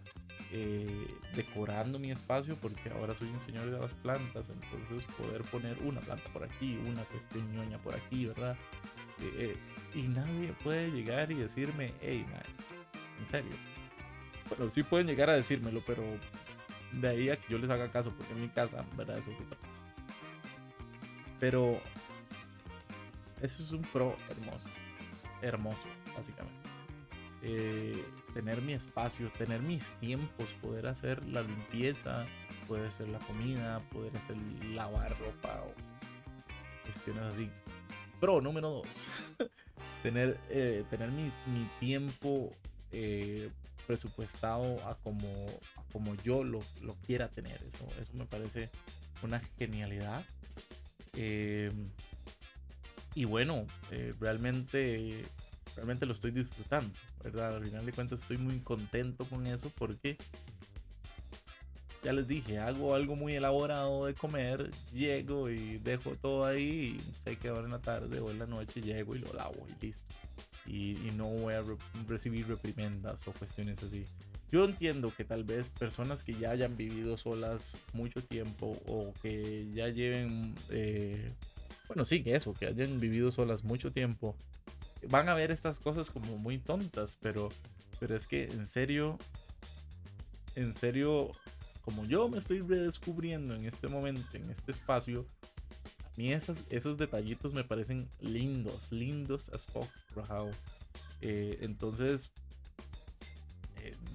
eh, 0.51 1.07
decorando 1.35 1.99
mi 1.99 2.11
espacio, 2.11 2.57
porque 2.61 2.89
ahora 2.89 3.15
soy 3.15 3.29
un 3.29 3.39
señor 3.39 3.71
de 3.71 3.79
las 3.79 3.93
plantas, 3.93 4.49
entonces 4.49 5.05
poder 5.15 5.41
poner 5.43 5.77
una 5.83 6.01
planta 6.01 6.29
por 6.33 6.43
aquí, 6.43 6.77
una 6.85 7.03
que 7.05 7.17
esté 7.17 7.39
ñoña 7.53 7.77
por 7.77 7.95
aquí, 7.95 8.25
¿verdad? 8.25 8.57
Eh, 9.21 9.55
eh, 9.55 9.57
y 9.95 10.01
nadie 10.09 10.53
puede 10.63 10.91
llegar 10.91 11.31
y 11.31 11.35
decirme, 11.35 11.93
hey, 12.01 12.25
man, 12.29 12.43
en 13.19 13.27
serio. 13.27 13.51
Bueno, 14.49 14.69
sí 14.69 14.83
pueden 14.83 15.07
llegar 15.07 15.29
a 15.29 15.33
decírmelo, 15.33 15.81
pero 15.85 16.03
de 16.93 17.07
ahí 17.07 17.29
a 17.29 17.37
que 17.37 17.51
yo 17.51 17.57
les 17.57 17.69
haga 17.69 17.91
caso, 17.91 18.11
porque 18.15 18.33
en 18.33 18.41
mi 18.41 18.49
casa, 18.49 18.85
¿verdad? 18.95 19.17
Eso 19.17 19.31
es 19.31 19.39
otra 19.39 19.57
cosa. 19.57 19.83
Pero 21.39 21.81
eso 23.41 23.63
es 23.63 23.71
un 23.71 23.81
pro 23.81 24.15
hermoso. 24.29 24.69
Hermoso, 25.41 25.87
básicamente. 26.15 26.69
Eh, 27.41 28.01
tener 28.33 28.61
mi 28.61 28.73
espacio, 28.73 29.29
tener 29.37 29.61
mis 29.61 29.93
tiempos, 29.93 30.53
poder 30.53 30.87
hacer 30.87 31.25
la 31.27 31.41
limpieza, 31.41 32.25
poder 32.69 32.85
hacer 32.85 33.09
la 33.09 33.19
comida, 33.19 33.81
poder 33.91 34.15
hacer 34.15 34.37
lavar 34.73 35.11
ropa 35.19 35.63
o 35.67 35.73
cuestiones 36.83 37.23
así. 37.23 37.51
Pro 38.21 38.39
número 38.39 38.69
dos. 38.69 39.33
tener, 40.03 40.39
eh, 40.49 40.85
tener 40.89 41.11
mi, 41.11 41.31
mi 41.47 41.67
tiempo 41.81 42.51
eh, 42.91 43.51
presupuestado 43.85 44.81
a 44.87 44.95
como, 44.95 45.29
como 45.93 46.15
yo 46.15 46.43
lo, 46.43 46.59
lo, 46.81 46.95
quiera 46.95 47.29
tener. 47.29 47.63
Eso, 47.63 47.87
eso 47.99 48.13
me 48.13 48.25
parece 48.25 48.69
una 49.21 49.39
genialidad. 49.39 50.25
Em, 51.15 51.89
y 53.15 53.25
bueno, 53.25 53.65
eh, 53.91 54.13
realmente, 54.19 55.23
realmente 55.75 56.05
lo 56.05 56.11
estoy 56.11 56.31
disfrutando, 56.31 56.93
¿verdad? 57.23 57.55
Al 57.55 57.63
final 57.63 57.85
de 57.85 57.93
cuentas 57.93 58.21
estoy 58.21 58.37
muy 58.37 58.59
contento 58.59 59.23
con 59.25 59.45
eso 59.47 59.71
porque 59.77 60.17
ya 62.03 62.11
les 62.11 62.27
dije, 62.27 62.59
hago 62.59 62.95
algo 62.95 63.15
muy 63.15 63.35
elaborado 63.35 64.07
de 64.07 64.13
comer, 64.13 64.71
llego 64.91 65.49
y 65.49 65.77
dejo 65.77 66.15
todo 66.17 66.45
ahí, 66.45 66.99
y 66.99 67.23
sé 67.23 67.37
que 67.37 67.47
ahora 67.47 67.65
en 67.65 67.71
la 67.71 67.79
tarde 67.79 68.19
o 68.19 68.29
en 68.29 68.39
la 68.39 68.45
noche 68.45 68.81
llego 68.81 69.15
y 69.15 69.19
lo 69.19 69.31
lavo 69.33 69.65
y 69.69 69.85
listo. 69.85 70.13
Y, 70.65 71.11
no 71.15 71.27
voy 71.27 71.53
a 71.53 71.63
recibir 72.07 72.47
reprimendas 72.47 73.27
o 73.27 73.31
cuestiones 73.33 73.83
así. 73.83 74.05
Yo 74.53 74.65
entiendo 74.65 75.11
que 75.11 75.23
tal 75.23 75.43
vez 75.43 75.71
personas 75.71 76.23
que 76.23 76.35
ya 76.35 76.51
hayan 76.51 76.77
vivido 76.77 77.17
solas 77.17 77.75
mucho 77.91 78.23
tiempo 78.23 78.79
o 78.85 79.11
que 79.23 79.67
ya 79.73 79.87
lleven, 79.87 80.53
eh, 80.69 81.33
bueno, 81.87 82.05
sí, 82.05 82.21
que 82.21 82.35
eso, 82.35 82.53
que 82.53 82.67
hayan 82.67 82.99
vivido 82.99 83.31
solas 83.31 83.63
mucho 83.63 83.91
tiempo, 83.91 84.35
van 85.09 85.27
a 85.27 85.33
ver 85.33 85.49
estas 85.49 85.79
cosas 85.79 86.11
como 86.11 86.37
muy 86.37 86.59
tontas, 86.59 87.17
pero, 87.19 87.49
pero 87.99 88.15
es 88.15 88.27
que 88.27 88.43
en 88.43 88.67
serio, 88.67 89.17
en 90.53 90.75
serio, 90.75 91.31
como 91.81 92.05
yo 92.05 92.29
me 92.29 92.37
estoy 92.37 92.61
redescubriendo 92.61 93.55
en 93.55 93.65
este 93.65 93.87
momento, 93.87 94.37
en 94.37 94.51
este 94.51 94.71
espacio, 94.71 95.25
a 96.05 96.15
mí 96.15 96.31
esos, 96.31 96.63
esos 96.69 96.99
detallitos 96.99 97.55
me 97.55 97.63
parecen 97.63 98.07
lindos, 98.19 98.91
lindos 98.91 99.49
as 99.49 99.65
fuck, 99.65 99.89
eh, 101.21 101.57
entonces, 101.61 102.33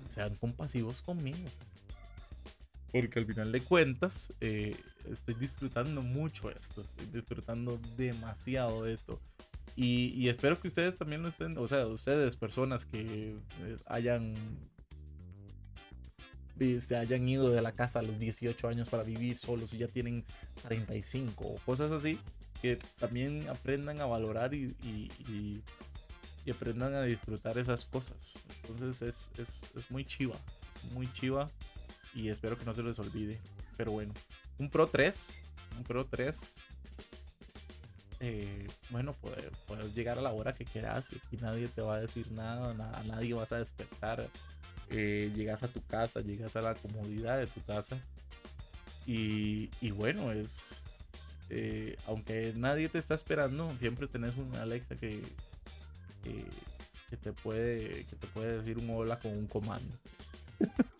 sean 0.09 0.35
compasivos 0.35 1.03
conmigo. 1.03 1.49
Porque 2.93 3.19
al 3.19 3.27
final 3.27 3.53
de 3.53 3.61
cuentas, 3.61 4.33
eh, 4.41 4.75
estoy 5.11 5.35
disfrutando 5.35 6.03
mucho 6.03 6.51
esto, 6.51 6.81
estoy 6.81 7.07
disfrutando 7.07 7.79
demasiado 7.97 8.85
de 8.85 8.95
esto. 8.95 9.21
Y, 9.77 10.29
espero 10.29 10.61
que 10.61 10.67
ustedes 10.67 10.97
también 10.97 11.23
lo 11.23 11.29
estén, 11.29 11.57
o 11.57 11.69
sea, 11.69 11.87
ustedes, 11.87 12.37
personas 12.37 12.85
que 12.85 13.37
hayan 13.87 14.35
se 16.81 16.97
hayan 16.97 17.29
ido 17.29 17.51
de 17.51 17.63
la 17.63 17.71
casa 17.71 18.01
a 18.01 18.03
los 18.03 18.19
18 18.19 18.67
años 18.67 18.89
para 18.89 19.05
vivir 19.05 19.39
solos 19.39 19.73
y 19.75 19.79
ya 19.79 19.87
tienen 19.87 20.25
35 20.65 21.45
o 21.47 21.55
cosas 21.65 21.93
así, 21.93 22.19
que 22.61 22.77
también 22.99 23.49
aprendan 23.49 24.01
a 24.01 24.07
valorar 24.07 24.55
y, 24.55 25.63
aprendan 26.51 26.95
a 26.95 27.03
disfrutar 27.03 27.59
esas 27.59 27.85
cosas. 27.85 28.45
Entonces 28.63 29.03
es, 29.03 29.33
es, 29.39 29.63
es, 29.77 29.91
muy 29.91 30.05
chiva, 30.05 30.37
es 30.77 30.93
muy 30.93 31.13
chiva 31.13 31.51
y 32.15 32.29
espero 32.29 32.59
que 32.59 32.65
no 32.65 32.73
se 32.73 32.83
les 32.83 32.99
olvide. 32.99 33.41
Pero 33.77 33.93
bueno, 33.93 34.13
un 34.59 34.71
Pro 34.71 34.87
3, 34.87 35.29
un 35.77 35.85
Pro 35.85 36.07
3. 36.07 36.55
Eh, 38.21 38.67
bueno, 38.91 39.13
puedes, 39.13 39.47
puedes, 39.67 39.95
llegar 39.95 40.19
a 40.19 40.23
la 40.23 40.33
hora 40.33 40.53
que 40.53 40.65
quieras 40.65 41.13
y 41.31 41.37
nadie 41.37 41.69
te 41.69 41.83
va 41.83 41.95
a 41.95 42.01
decir 42.01 42.33
nada, 42.33 42.75
nada 42.75 43.01
nadie 43.05 43.33
vas 43.33 43.53
a 43.53 43.59
despertar 43.59 44.29
eh, 44.91 45.31
llegas 45.35 45.63
a 45.63 45.69
tu 45.69 45.85
casa, 45.85 46.21
llegas 46.21 46.57
a 46.57 46.63
la 46.63 46.75
comodidad 46.75 47.39
de 47.39 47.47
tu 47.47 47.63
casa. 47.63 47.99
Y, 49.07 49.69
bueno, 49.93 50.33
es. 50.33 50.83
Eh, 51.51 51.97
aunque 52.07 52.53
nadie 52.57 52.91
te 52.91 52.99
está 52.99 53.15
esperando, 53.15 53.77
siempre 53.79 54.07
tenés 54.07 54.37
un 54.37 54.55
Alexa 54.57 54.97
que, 54.97 55.23
que, 56.23 57.17
te 57.17 57.33
puede, 57.33 58.05
que 58.05 58.17
te 58.17 58.27
puede 58.29 58.59
decir 58.59 58.79
un 58.79 58.91
hola 58.91 59.19
con 59.19 59.33
un 59.33 59.47
comando. 59.47 59.97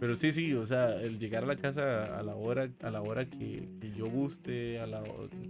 Pero 0.00 0.14
sí, 0.14 0.32
sí, 0.32 0.54
o 0.54 0.66
sea, 0.66 0.94
el 0.94 1.18
llegar 1.18 1.44
a 1.44 1.46
la 1.46 1.56
casa 1.56 2.18
a 2.18 2.22
la 2.22 2.34
hora, 2.34 2.70
a 2.82 2.90
la 2.90 3.02
hora 3.02 3.28
que, 3.28 3.68
yo 3.94 4.06
guste, 4.06 4.80
a 4.80 4.86
la 4.86 5.02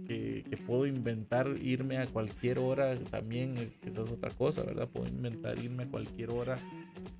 que, 0.05 0.43
que, 0.49 0.57
puedo 0.57 0.85
inventar 0.85 1.55
irme 1.61 1.99
a 1.99 2.07
cualquier 2.07 2.59
hora, 2.59 2.99
también 2.99 3.57
es, 3.57 3.77
esa 3.85 4.01
es 4.01 4.09
otra 4.09 4.29
cosa, 4.31 4.63
¿verdad? 4.63 4.89
Puedo 4.89 5.07
inventar 5.07 5.57
irme 5.57 5.83
a 5.83 5.87
cualquier 5.87 6.31
hora 6.31 6.57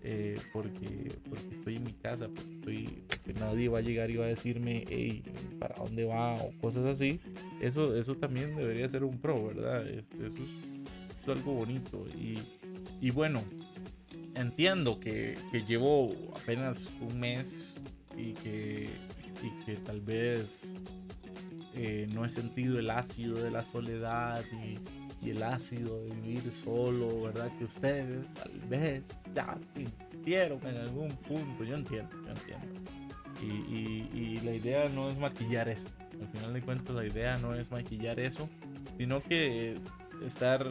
eh, 0.03 0.39
porque, 0.51 1.15
porque 1.29 1.51
estoy 1.51 1.77
en 1.77 1.84
mi 1.84 1.93
casa, 1.93 2.27
porque, 2.27 2.53
estoy, 2.53 3.03
porque 3.08 3.34
nadie 3.39 3.70
va 3.70 3.79
a 3.79 3.81
llegar 3.81 4.12
y 4.12 4.17
va 4.17 4.25
a 4.25 4.29
decirme, 4.29 4.84
hey, 4.89 5.24
¿para 5.58 5.75
dónde 5.75 6.03
va? 6.03 6.36
o 6.36 6.51
cosas 6.60 6.85
así. 6.85 7.22
Eso, 7.61 7.96
eso 7.96 8.16
también 8.16 8.57
debería 8.57 8.90
ser 8.90 9.05
un 9.05 9.20
pro, 9.20 9.48
¿verdad? 9.48 9.87
eso 9.87 10.14
es, 10.25 10.35
algo 11.27 11.53
bonito. 11.53 12.05
Y, 12.16 12.40
y 13.00 13.12
bueno, 13.12 13.44
entiendo 14.36 15.00
que, 15.00 15.38
que, 15.51 15.64
llevo 15.64 16.16
apenas 16.36 16.90
un 17.01 17.20
mes 17.20 17.75
y 18.18 18.34
que, 18.34 18.90
y 19.44 19.66
que 19.66 19.75
tal 19.77 20.01
vez 20.01 20.75
eh, 21.74 22.07
no 22.12 22.25
he 22.25 22.29
sentido 22.29 22.79
el 22.79 22.90
ácido 22.90 23.42
de 23.42 23.51
la 23.51 23.64
soledad 23.64 24.44
y 25.22 25.29
el 25.29 25.44
ácido 25.44 26.03
de 26.03 26.16
vivir 26.16 26.51
solo, 26.51 27.24
¿verdad? 27.24 27.51
Que 27.57 27.66
ustedes 27.66 28.34
tal 28.34 28.51
vez 28.68 29.07
ya 29.36 29.57
sintieron 29.75 30.66
en 30.66 30.77
algún 30.77 31.12
punto. 31.18 31.64
Yo 31.64 31.75
entiendo, 31.75 32.10
yo 32.24 32.29
entiendo. 32.29 32.81
Y, 33.42 34.07
y, 34.14 34.40
la 34.44 34.53
idea 34.53 34.90
no 34.90 35.10
es 35.10 35.18
maquillar 35.18 35.68
eso. 35.70 35.90
Al 36.20 36.27
final 36.27 36.53
de 36.53 36.62
cuentas, 36.62 36.96
la 36.96 37.05
idea 37.05 37.38
no 37.38 37.55
es 37.55 37.72
maquillar 37.72 38.20
eso, 38.20 38.48
sino 38.98 39.22
que 39.24 39.79
estar, 40.24 40.64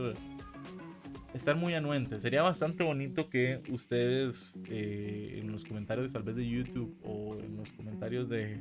estar 1.35 1.57
muy 1.57 1.75
anuente. 1.75 2.19
Sería 2.19 2.43
bastante 2.43 2.83
bonito 2.83 3.29
que 3.29 3.63
ustedes 3.71 4.59
eh, 4.69 5.39
en 5.41 5.53
los 5.53 5.65
comentarios, 5.65 6.13
tal 6.13 6.23
vez 6.23 6.37
de 6.37 6.49
YouTube 6.49 6.97
o 7.03 7.39
en 7.39 7.57
los 7.57 7.73
comentarios 7.73 8.29
de, 8.29 8.61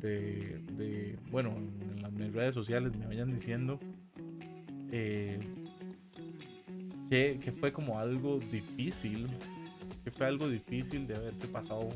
de, 0.00 0.62
de 0.72 1.18
bueno, 1.30 1.56
en 1.56 2.02
las 2.02 2.12
mis 2.12 2.32
redes 2.32 2.54
sociales 2.54 2.96
me 2.96 3.06
vayan 3.06 3.30
diciendo 3.30 3.78
eh, 4.92 5.38
que, 7.10 7.52
fue 7.52 7.72
como 7.72 7.98
algo 7.98 8.38
difícil, 8.50 9.28
que 10.04 10.10
fue 10.10 10.26
algo 10.26 10.48
difícil 10.48 11.06
de 11.06 11.16
haberse 11.16 11.46
pasado 11.48 11.88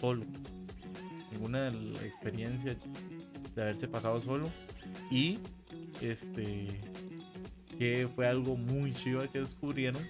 solo. 0.00 0.24
Ninguna 1.32 1.68
experiencia 2.04 2.76
de 3.54 3.62
haberse 3.62 3.88
pasado 3.88 4.20
solo. 4.20 4.50
Y 5.10 5.38
este 6.00 6.68
que 7.80 8.06
fue 8.14 8.28
algo 8.28 8.58
muy 8.58 8.92
chido 8.92 9.26
que 9.30 9.40
descubrieron 9.40 10.06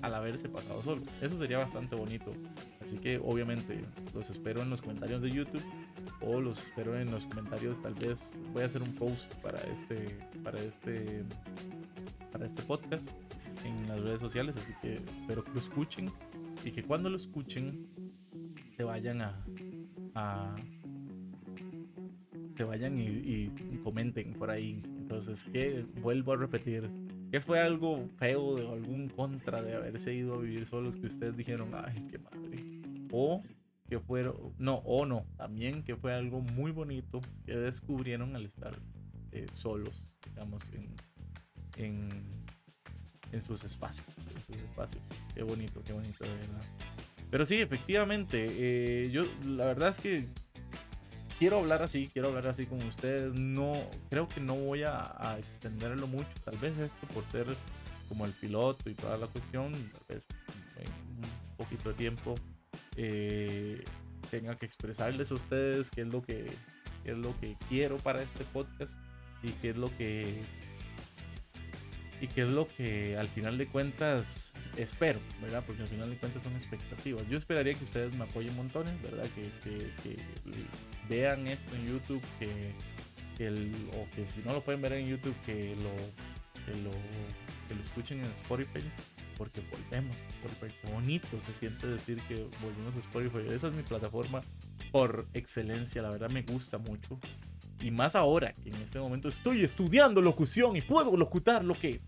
al 0.00 0.12
haberse 0.12 0.48
pasado 0.48 0.82
solo. 0.82 1.02
Eso 1.20 1.36
sería 1.36 1.58
bastante 1.58 1.94
bonito. 1.94 2.32
Así 2.80 2.98
que 2.98 3.18
obviamente 3.18 3.84
los 4.12 4.28
espero 4.28 4.60
en 4.60 4.68
los 4.68 4.82
comentarios 4.82 5.22
de 5.22 5.30
YouTube 5.30 5.62
o 6.20 6.40
los 6.40 6.58
espero 6.58 6.98
en 6.98 7.12
los 7.12 7.26
comentarios. 7.26 7.80
Tal 7.80 7.94
vez 7.94 8.40
voy 8.52 8.64
a 8.64 8.66
hacer 8.66 8.82
un 8.82 8.92
post 8.92 9.32
para 9.36 9.60
este, 9.72 10.18
para 10.42 10.60
este, 10.60 11.22
para 12.32 12.44
este 12.44 12.62
podcast 12.62 13.10
en 13.64 13.86
las 13.86 14.00
redes 14.00 14.20
sociales. 14.20 14.56
Así 14.56 14.72
que 14.82 15.00
espero 15.16 15.44
que 15.44 15.52
lo 15.52 15.60
escuchen 15.60 16.10
y 16.64 16.72
que 16.72 16.82
cuando 16.82 17.08
lo 17.08 17.18
escuchen 17.18 17.86
se 18.76 18.82
vayan 18.82 19.20
a, 19.20 19.46
a 20.16 20.56
se 22.50 22.64
vayan 22.64 22.98
y, 22.98 23.78
comenten 23.84 24.32
por 24.34 24.50
ahí. 24.50 24.82
Entonces, 25.12 25.44
que 25.44 25.84
vuelvo 26.00 26.32
a 26.32 26.36
repetir, 26.36 26.88
que 27.30 27.42
fue 27.42 27.60
algo 27.60 28.08
feo 28.16 28.56
de 28.56 28.66
algún 28.66 29.10
contra 29.10 29.60
de 29.60 29.74
haberse 29.74 30.14
ido 30.14 30.34
a 30.34 30.38
vivir 30.38 30.64
solos 30.64 30.96
que 30.96 31.06
ustedes 31.06 31.36
dijeron, 31.36 31.70
ay, 31.74 32.08
qué 32.10 32.18
madre. 32.18 32.64
O 33.10 33.42
que 33.90 34.00
fueron, 34.00 34.54
no, 34.56 34.76
o 34.86 35.04
no, 35.04 35.26
también 35.36 35.82
que 35.82 35.96
fue 35.96 36.14
algo 36.14 36.40
muy 36.40 36.72
bonito 36.72 37.20
que 37.44 37.54
descubrieron 37.54 38.34
al 38.36 38.46
estar 38.46 38.74
eh, 39.32 39.46
solos, 39.50 40.06
digamos, 40.24 40.70
en, 41.76 42.14
en, 43.30 43.42
sus 43.42 43.64
espacios, 43.64 44.06
en 44.34 44.42
sus 44.46 44.62
espacios. 44.64 45.02
Qué 45.34 45.42
bonito, 45.42 45.82
qué 45.84 45.92
bonito, 45.92 46.24
de 46.24 46.34
verdad. 46.34 46.64
Pero 47.30 47.44
sí, 47.44 47.56
efectivamente, 47.56 48.46
eh, 48.48 49.10
yo 49.10 49.24
la 49.44 49.66
verdad 49.66 49.90
es 49.90 50.00
que 50.00 50.28
quiero 51.42 51.58
hablar 51.58 51.82
así, 51.82 52.08
quiero 52.12 52.28
hablar 52.28 52.46
así 52.46 52.66
con 52.66 52.80
ustedes. 52.84 53.34
No, 53.34 53.74
creo 54.08 54.28
que 54.28 54.40
no 54.40 54.54
voy 54.54 54.84
a, 54.84 55.36
extenderlo 55.40 56.06
mucho. 56.06 56.30
Tal 56.44 56.56
vez 56.56 56.78
esto 56.78 57.04
por 57.08 57.26
ser 57.26 57.46
como 58.08 58.26
el 58.26 58.32
piloto 58.32 58.88
y 58.88 58.94
toda 58.94 59.18
la 59.18 59.26
cuestión, 59.26 59.72
tal 59.72 60.02
vez 60.08 60.28
en 60.76 60.86
un 60.86 61.56
poquito 61.56 61.88
de 61.88 61.94
tiempo 61.96 62.36
eh, 62.96 63.82
tenga 64.30 64.54
que 64.54 64.66
expresarles 64.66 65.32
a 65.32 65.34
ustedes 65.34 65.90
qué 65.90 66.02
es 66.02 66.06
lo 66.06 66.22
que 66.22 66.46
es 67.04 67.16
lo 67.16 67.36
que 67.40 67.56
quiero 67.68 67.96
para 67.96 68.22
este 68.22 68.44
podcast 68.44 69.00
y 69.42 69.48
qué 69.50 69.70
es 69.70 69.76
lo 69.76 69.88
que 69.98 70.44
y 72.22 72.28
qué 72.28 72.42
es 72.42 72.50
lo 72.50 72.68
que 72.68 73.16
al 73.18 73.26
final 73.26 73.58
de 73.58 73.66
cuentas 73.66 74.54
espero, 74.76 75.18
¿verdad? 75.40 75.64
Porque 75.66 75.82
al 75.82 75.88
final 75.88 76.08
de 76.08 76.16
cuentas 76.16 76.44
son 76.44 76.54
expectativas. 76.54 77.26
Yo 77.28 77.36
esperaría 77.36 77.74
que 77.74 77.82
ustedes 77.82 78.14
me 78.14 78.22
apoyen 78.22 78.54
montones, 78.54 78.94
¿verdad? 79.02 79.26
Que, 79.34 80.16
vean 81.12 81.46
esto 81.46 81.74
en 81.76 81.86
YouTube, 81.86 82.22
que, 82.38 83.46
el, 83.46 83.72
o 83.94 84.08
que 84.14 84.24
si 84.24 84.40
no 84.40 84.52
lo 84.52 84.62
pueden 84.62 84.80
ver 84.80 84.94
en 84.94 85.08
YouTube, 85.08 85.34
que 85.44 85.76
lo, 85.76 86.64
que 86.64 86.80
lo, 86.82 86.90
que 87.68 87.74
lo 87.74 87.80
escuchen 87.80 88.20
en 88.20 88.30
Spotify 88.32 88.80
porque 89.36 89.60
volvemos 89.60 90.22
a 90.22 90.28
Spotify. 90.28 90.72
Qué 90.80 90.92
bonito 90.92 91.40
se 91.40 91.52
siente 91.52 91.86
decir 91.86 92.20
que 92.28 92.46
volvimos 92.62 92.96
a 92.96 93.00
Spotify. 93.00 93.52
Esa 93.52 93.68
es 93.68 93.74
mi 93.74 93.82
plataforma 93.82 94.40
por 94.90 95.26
excelencia, 95.34 96.02
la 96.02 96.10
verdad 96.10 96.30
me 96.30 96.42
gusta 96.42 96.78
mucho. 96.78 97.18
Y 97.80 97.90
más 97.90 98.14
ahora 98.14 98.52
que 98.52 98.68
en 98.68 98.76
este 98.76 99.00
momento 99.00 99.28
estoy 99.28 99.64
estudiando 99.64 100.22
locución 100.22 100.76
y 100.76 100.82
puedo 100.82 101.16
locutar 101.16 101.64
lo 101.64 101.74
que... 101.74 102.00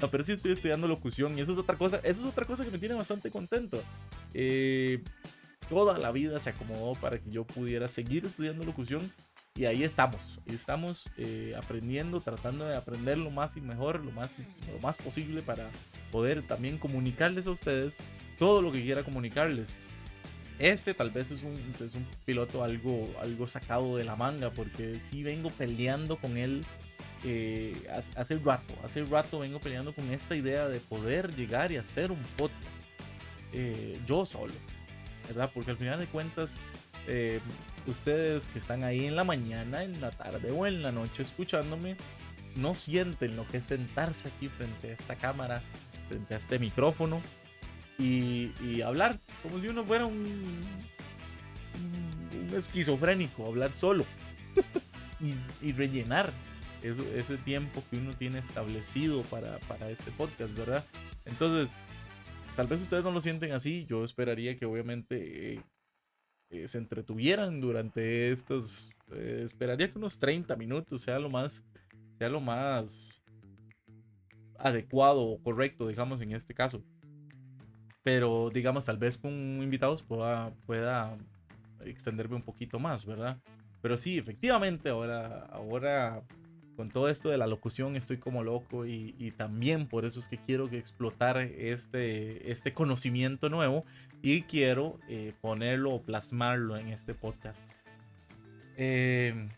No, 0.00 0.10
pero 0.10 0.24
sí 0.24 0.32
estoy 0.32 0.52
estudiando 0.52 0.88
locución 0.88 1.38
y 1.38 1.40
eso 1.40 1.52
es 1.52 1.58
otra 1.58 1.76
cosa, 1.76 1.98
eso 1.98 2.22
es 2.22 2.24
otra 2.24 2.44
cosa 2.44 2.64
que 2.64 2.70
me 2.70 2.78
tiene 2.78 2.94
bastante 2.94 3.30
contento. 3.30 3.80
Eh, 4.34 5.02
toda 5.68 5.98
la 5.98 6.10
vida 6.12 6.40
se 6.40 6.50
acomodó 6.50 6.94
para 6.94 7.18
que 7.18 7.30
yo 7.30 7.44
pudiera 7.44 7.88
seguir 7.88 8.24
estudiando 8.24 8.64
locución 8.64 9.12
y 9.54 9.64
ahí 9.64 9.82
estamos, 9.82 10.40
ahí 10.46 10.54
estamos 10.54 11.08
eh, 11.16 11.54
aprendiendo, 11.56 12.20
tratando 12.20 12.64
de 12.64 12.76
aprender 12.76 13.18
lo 13.18 13.30
más 13.30 13.56
y 13.56 13.60
mejor, 13.60 14.04
lo 14.04 14.12
más, 14.12 14.38
lo 14.38 14.78
más 14.80 14.96
posible 14.96 15.42
para 15.42 15.70
poder 16.12 16.46
también 16.46 16.78
comunicarles 16.78 17.46
a 17.48 17.50
ustedes 17.50 17.98
todo 18.38 18.62
lo 18.62 18.70
que 18.70 18.82
quiera 18.82 19.02
comunicarles. 19.02 19.74
Este 20.60 20.94
tal 20.94 21.10
vez 21.10 21.32
es 21.32 21.42
un, 21.42 21.54
es 21.72 21.94
un 21.94 22.06
piloto 22.24 22.62
algo, 22.62 23.08
algo 23.20 23.46
sacado 23.48 23.96
de 23.96 24.04
la 24.04 24.16
manga 24.16 24.50
porque 24.50 24.98
sí 25.00 25.22
vengo 25.22 25.50
peleando 25.50 26.16
con 26.18 26.36
él 26.36 26.64
eh, 27.24 27.74
hace 28.14 28.38
rato, 28.38 28.74
hace 28.84 29.04
rato 29.04 29.40
vengo 29.40 29.58
peleando 29.60 29.92
con 29.92 30.08
esta 30.12 30.36
idea 30.36 30.68
de 30.68 30.78
poder 30.78 31.34
llegar 31.34 31.72
y 31.72 31.76
hacer 31.76 32.12
un 32.12 32.22
podcast 32.36 32.62
eh, 33.52 33.98
yo 34.06 34.24
solo, 34.24 34.52
¿verdad? 35.28 35.50
Porque 35.54 35.70
al 35.70 35.76
final 35.76 35.98
de 35.98 36.06
cuentas 36.06 36.58
ustedes 37.86 38.48
que 38.48 38.58
están 38.58 38.84
ahí 38.84 39.06
en 39.06 39.16
la 39.16 39.24
mañana, 39.24 39.82
en 39.82 40.00
la 40.00 40.10
tarde 40.10 40.50
o 40.50 40.66
en 40.66 40.82
la 40.82 40.92
noche 40.92 41.22
escuchándome, 41.22 41.96
no 42.54 42.74
sienten 42.74 43.36
lo 43.36 43.46
que 43.46 43.58
es 43.58 43.64
sentarse 43.64 44.28
aquí 44.28 44.48
frente 44.48 44.90
a 44.90 44.92
esta 44.92 45.16
cámara, 45.16 45.62
frente 46.08 46.34
a 46.34 46.36
este 46.36 46.58
micrófono 46.58 47.22
y, 47.98 48.80
hablar 48.82 49.18
como 49.42 49.60
si 49.60 49.68
uno 49.68 49.84
fuera 49.84 50.06
un, 50.06 50.62
un, 51.74 52.54
esquizofrénico, 52.56 53.46
hablar 53.46 53.72
solo 53.72 54.04
y, 55.62 55.72
rellenar 55.72 56.32
ese 56.82 57.36
tiempo 57.38 57.82
que 57.90 57.96
uno 57.96 58.14
tiene 58.14 58.38
establecido 58.38 59.22
para, 59.22 59.58
para 59.60 59.90
este 59.90 60.12
podcast, 60.12 60.56
¿verdad? 60.56 60.84
Entonces, 61.24 61.76
tal 62.58 62.66
vez 62.66 62.82
ustedes 62.82 63.04
no 63.04 63.12
lo 63.12 63.20
sienten 63.20 63.52
así, 63.52 63.86
yo 63.86 64.02
esperaría 64.02 64.56
que 64.56 64.66
obviamente 64.66 65.62
eh, 66.50 66.66
se 66.66 66.78
entretuvieran 66.78 67.60
durante 67.60 68.32
estos, 68.32 68.90
eh, 69.12 69.42
esperaría 69.44 69.88
que 69.88 69.96
unos 69.96 70.18
30 70.18 70.56
minutos 70.56 71.02
sea 71.02 71.20
lo 71.20 71.30
más, 71.30 71.64
sea 72.18 72.28
lo 72.28 72.40
más 72.40 73.22
adecuado 74.58 75.22
o 75.22 75.40
correcto, 75.40 75.86
digamos, 75.86 76.20
en 76.20 76.32
este 76.32 76.52
caso. 76.52 76.82
Pero, 78.02 78.50
digamos, 78.52 78.86
tal 78.86 78.98
vez 78.98 79.16
con 79.16 79.30
invitados 79.32 80.02
pueda, 80.02 80.52
pueda 80.66 81.16
extenderme 81.84 82.34
un 82.34 82.42
poquito 82.42 82.80
más, 82.80 83.06
¿verdad? 83.06 83.38
Pero 83.80 83.96
sí, 83.96 84.18
efectivamente, 84.18 84.88
ahora, 84.88 85.46
ahora 85.52 86.24
con 86.78 86.90
todo 86.90 87.08
esto 87.08 87.28
de 87.28 87.38
la 87.38 87.48
locución 87.48 87.96
estoy 87.96 88.18
como 88.18 88.44
loco 88.44 88.86
y, 88.86 89.34
también 89.36 89.88
por 89.88 90.04
eso 90.04 90.20
es 90.20 90.28
que 90.28 90.38
quiero 90.38 90.68
explotar 90.68 91.38
este, 91.38 92.52
este 92.52 92.72
conocimiento 92.72 93.48
nuevo 93.48 93.84
y 94.22 94.42
quiero 94.42 95.00
eh, 95.08 95.32
ponerlo 95.40 95.92
o 95.92 96.02
plasmarlo 96.02 96.76
en 96.76 96.90
este 96.90 97.14
podcast. 97.14 97.68
Eh, 98.76 99.48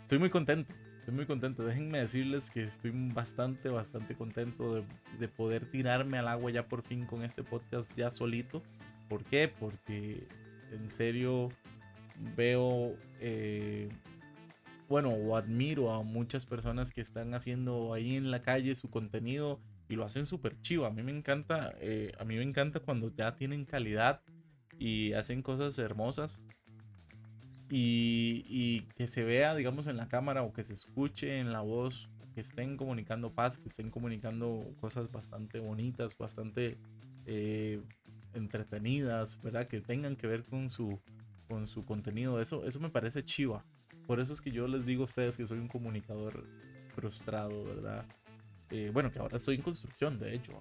estoy 0.00 0.20
muy 0.20 0.30
contento, 0.30 0.72
estoy 1.00 1.14
muy 1.14 1.26
contento. 1.26 1.64
Déjenme 1.66 1.98
decirles 1.98 2.48
que 2.48 2.62
estoy 2.62 2.92
bastante, 3.12 3.70
bastante 3.70 4.14
contento 4.14 4.84
de, 5.18 5.26
poder 5.26 5.68
tirarme 5.68 6.18
al 6.18 6.28
agua 6.28 6.52
ya 6.52 6.68
por 6.68 6.84
fin 6.84 7.06
con 7.06 7.24
este 7.24 7.42
podcast 7.42 7.96
ya 7.96 8.12
solito. 8.12 8.62
¿Por 9.08 9.24
qué? 9.24 9.48
Porque 9.48 10.28
en 10.70 10.88
serio 10.88 11.50
veo... 12.36 12.94
Eh, 13.18 13.88
bueno, 14.88 15.10
o 15.10 15.36
admiro 15.36 15.92
a 15.92 16.02
muchas 16.02 16.46
personas 16.46 16.92
que 16.92 17.00
están 17.00 17.34
haciendo 17.34 17.92
ahí 17.92 18.16
en 18.16 18.30
la 18.30 18.42
calle 18.42 18.74
su 18.74 18.90
contenido 18.90 19.60
y 19.88 19.96
lo 19.96 20.04
hacen 20.04 20.26
súper 20.26 20.60
chivo. 20.62 20.86
A 20.86 20.90
mí 20.90 21.02
me 21.02 21.12
encanta, 21.12 21.74
eh, 21.80 22.12
a 22.18 22.24
mí 22.24 22.36
me 22.36 22.42
encanta 22.42 22.80
cuando 22.80 23.14
ya 23.14 23.34
tienen 23.34 23.64
calidad 23.64 24.22
y 24.78 25.12
hacen 25.12 25.42
cosas 25.42 25.78
hermosas 25.78 26.42
y, 27.70 28.82
que 28.94 29.08
se 29.08 29.24
vea, 29.24 29.54
digamos, 29.54 29.86
en 29.86 29.96
la 29.96 30.08
cámara 30.08 30.42
o 30.42 30.52
que 30.52 30.64
se 30.64 30.72
escuche 30.72 31.38
en 31.38 31.52
la 31.52 31.60
voz, 31.60 32.08
que 32.34 32.40
estén 32.40 32.76
comunicando 32.76 33.34
paz, 33.34 33.58
que 33.58 33.68
estén 33.68 33.90
comunicando 33.90 34.72
cosas 34.80 35.10
bastante 35.10 35.58
bonitas, 35.58 36.16
bastante 36.16 36.78
eh, 37.26 37.82
entretenidas, 38.32 39.42
¿verdad? 39.42 39.66
Que 39.66 39.80
tengan 39.80 40.16
que 40.16 40.26
ver 40.26 40.44
con 40.44 40.70
su, 40.70 40.98
con 41.46 41.66
su 41.66 41.84
contenido. 41.84 42.40
Eso, 42.40 42.64
eso 42.64 42.80
me 42.80 42.88
parece 42.88 43.22
chiva. 43.22 43.64
Por 44.08 44.20
eso 44.20 44.32
es 44.32 44.40
que 44.40 44.50
yo 44.50 44.66
les 44.66 44.86
digo 44.86 45.02
a 45.02 45.04
ustedes 45.04 45.36
que 45.36 45.46
soy 45.46 45.58
un 45.58 45.68
comunicador 45.68 46.42
frustrado, 46.94 47.62
¿verdad? 47.62 48.06
Eh, 48.70 48.90
bueno, 48.90 49.12
que 49.12 49.18
ahora 49.18 49.36
estoy 49.36 49.56
en 49.56 49.60
construcción, 49.60 50.18
de 50.18 50.34
hecho. 50.34 50.54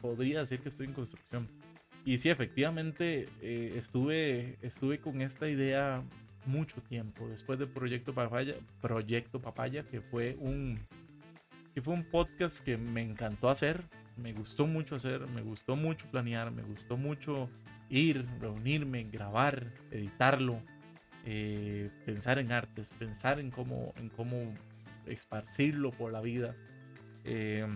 Podría 0.00 0.38
decir 0.38 0.60
que 0.60 0.68
estoy 0.68 0.86
en 0.86 0.92
construcción. 0.92 1.48
Y 2.04 2.18
sí, 2.18 2.30
efectivamente, 2.30 3.28
eh, 3.42 3.74
estuve, 3.74 4.58
estuve 4.62 5.00
con 5.00 5.22
esta 5.22 5.48
idea 5.48 6.04
mucho 6.46 6.80
tiempo. 6.82 7.26
Después 7.26 7.58
del 7.58 7.66
Proyecto 7.66 8.14
Papaya, 8.14 8.54
Proyecto 8.80 9.42
Papaya, 9.42 9.82
que 9.82 10.00
fue 10.00 10.36
un, 10.38 10.78
que 11.74 11.82
fue 11.82 11.94
un 11.94 12.04
podcast 12.04 12.64
que 12.64 12.76
me 12.76 13.02
encantó 13.02 13.48
hacer. 13.48 13.82
Me 14.16 14.32
gustó 14.32 14.68
mucho 14.68 14.94
hacer, 14.94 15.26
me 15.30 15.42
gustó 15.42 15.74
mucho 15.74 16.06
planear, 16.12 16.52
me 16.52 16.62
gustó 16.62 16.96
mucho 16.96 17.50
ir, 17.88 18.24
reunirme, 18.38 19.02
grabar, 19.02 19.72
editarlo 19.90 20.62
eh, 21.26 21.90
pensar 22.04 22.38
en 22.38 22.52
artes, 22.52 22.90
pensar 22.90 23.40
en 23.40 23.50
cómo, 23.50 23.94
en 23.96 24.10
cómo 24.10 24.52
esparcirlo 25.06 25.90
por 25.90 26.12
la 26.12 26.20
vida. 26.20 26.54
Eh, 27.24 27.66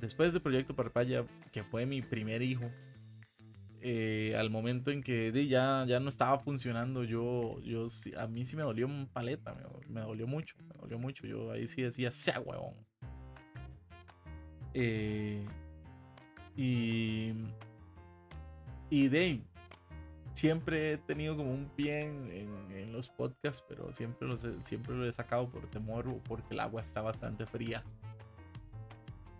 después 0.00 0.32
del 0.32 0.42
proyecto 0.42 0.74
Parpaya, 0.74 1.24
que 1.52 1.62
fue 1.62 1.86
mi 1.86 2.02
primer 2.02 2.42
hijo, 2.42 2.68
eh, 3.80 4.34
al 4.36 4.50
momento 4.50 4.90
en 4.90 5.02
que 5.02 5.30
ya, 5.46 5.84
ya 5.86 6.00
no 6.00 6.08
estaba 6.08 6.40
funcionando, 6.40 7.04
yo, 7.04 7.60
yo, 7.60 7.86
a 8.18 8.26
mí 8.26 8.44
sí 8.44 8.56
me 8.56 8.62
dolió 8.62 8.86
un 8.86 9.06
paleta, 9.06 9.54
me, 9.88 10.00
dolió 10.00 10.26
mucho, 10.26 10.56
me 10.66 10.74
dolió 10.80 10.98
mucho. 10.98 11.28
Yo 11.28 11.52
ahí 11.52 11.68
sí 11.68 11.82
decía, 11.82 12.10
sea 12.10 12.40
huevón. 12.40 12.74
y, 16.56 17.32
y 18.90 19.08
de 19.08 19.44
siempre 20.32 20.92
he 20.92 20.98
tenido 20.98 21.36
como 21.36 21.52
un 21.52 21.68
pie 21.76 22.06
en, 22.06 22.92
los 22.92 23.08
podcasts, 23.08 23.64
pero 23.68 23.92
siempre, 23.92 24.26
los 24.26 24.46
siempre 24.62 24.94
lo 24.94 25.06
he 25.06 25.12
sacado 25.12 25.48
por 25.48 25.66
temor 25.68 26.08
o 26.08 26.18
porque 26.18 26.54
el 26.54 26.60
agua 26.60 26.80
está 26.80 27.00
bastante 27.00 27.46
fría. 27.46 27.84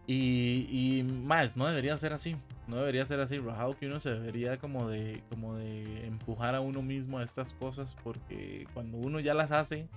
Y, 0.06 1.04
más, 1.04 1.56
no 1.56 1.66
debería 1.66 1.96
ser 1.96 2.12
así. 2.12 2.36
No 2.66 2.76
debería 2.76 3.06
ser 3.06 3.20
así. 3.20 3.38
Rajado 3.38 3.78
que 3.78 3.86
uno 3.86 4.00
se 4.00 4.10
debería 4.10 4.56
como 4.56 4.88
de, 4.88 5.22
como 5.30 5.56
de 5.56 6.06
empujar 6.06 6.56
a 6.56 6.60
uno 6.60 6.82
mismo 6.82 7.18
a 7.18 7.22
estas 7.22 7.54
cosas. 7.54 7.96
Porque 8.02 8.66
cuando 8.74 8.98
uno 8.98 9.20
ya 9.20 9.34
las 9.34 9.52
hace, 9.52 9.88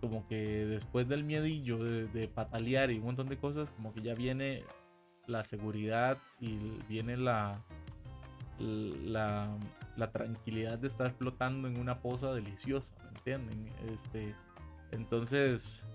como 0.00 0.26
que 0.26 0.66
después 0.66 1.06
del 1.06 1.22
miedillo 1.22 1.78
de, 1.78 2.08
de 2.08 2.26
patalear 2.26 2.90
y 2.90 2.98
un 2.98 3.04
montón 3.04 3.28
de 3.28 3.36
cosas, 3.38 3.70
como 3.70 3.92
que 3.92 4.02
ya 4.02 4.14
viene 4.14 4.64
la 5.26 5.44
seguridad 5.44 6.18
y 6.40 6.56
viene 6.88 7.16
la, 7.16 7.64
la, 8.58 9.56
la, 9.96 10.12
tranquilidad 10.12 10.78
de 10.78 10.88
estar 10.88 11.12
flotando 11.12 11.68
en 11.68 11.78
una 11.78 12.00
poza 12.00 12.32
deliciosa, 12.32 12.94
¿me 13.02 13.08
entienden? 13.08 13.72
Este, 13.92 14.34
entonces, 14.92 15.86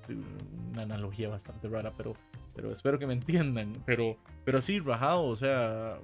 una 0.71 0.83
analogía 0.83 1.29
bastante 1.29 1.67
rara, 1.67 1.93
pero, 1.97 2.13
pero 2.55 2.71
espero 2.71 2.99
que 2.99 3.07
me 3.07 3.13
entiendan. 3.13 3.81
Pero, 3.85 4.17
pero 4.45 4.61
sí, 4.61 4.79
rajado, 4.79 5.25
o 5.25 5.35
sea, 5.35 5.99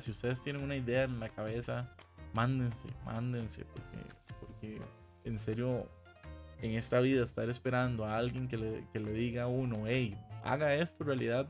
si 0.00 0.10
ustedes 0.10 0.40
tienen 0.42 0.62
una 0.62 0.76
idea 0.76 1.04
en 1.04 1.20
la 1.20 1.28
cabeza, 1.28 1.94
mándense, 2.32 2.88
mándense, 3.04 3.64
porque, 3.64 3.98
porque 4.40 4.80
en 5.24 5.38
serio, 5.38 5.86
en 6.62 6.72
esta 6.72 7.00
vida 7.00 7.22
estar 7.22 7.48
esperando 7.48 8.04
a 8.04 8.16
alguien 8.16 8.48
que 8.48 8.56
le, 8.56 8.86
que 8.92 9.00
le 9.00 9.12
diga 9.12 9.44
a 9.44 9.48
uno, 9.48 9.84
hey, 9.86 10.16
haga 10.42 10.74
esto 10.74 11.04
en 11.04 11.08
realidad 11.08 11.48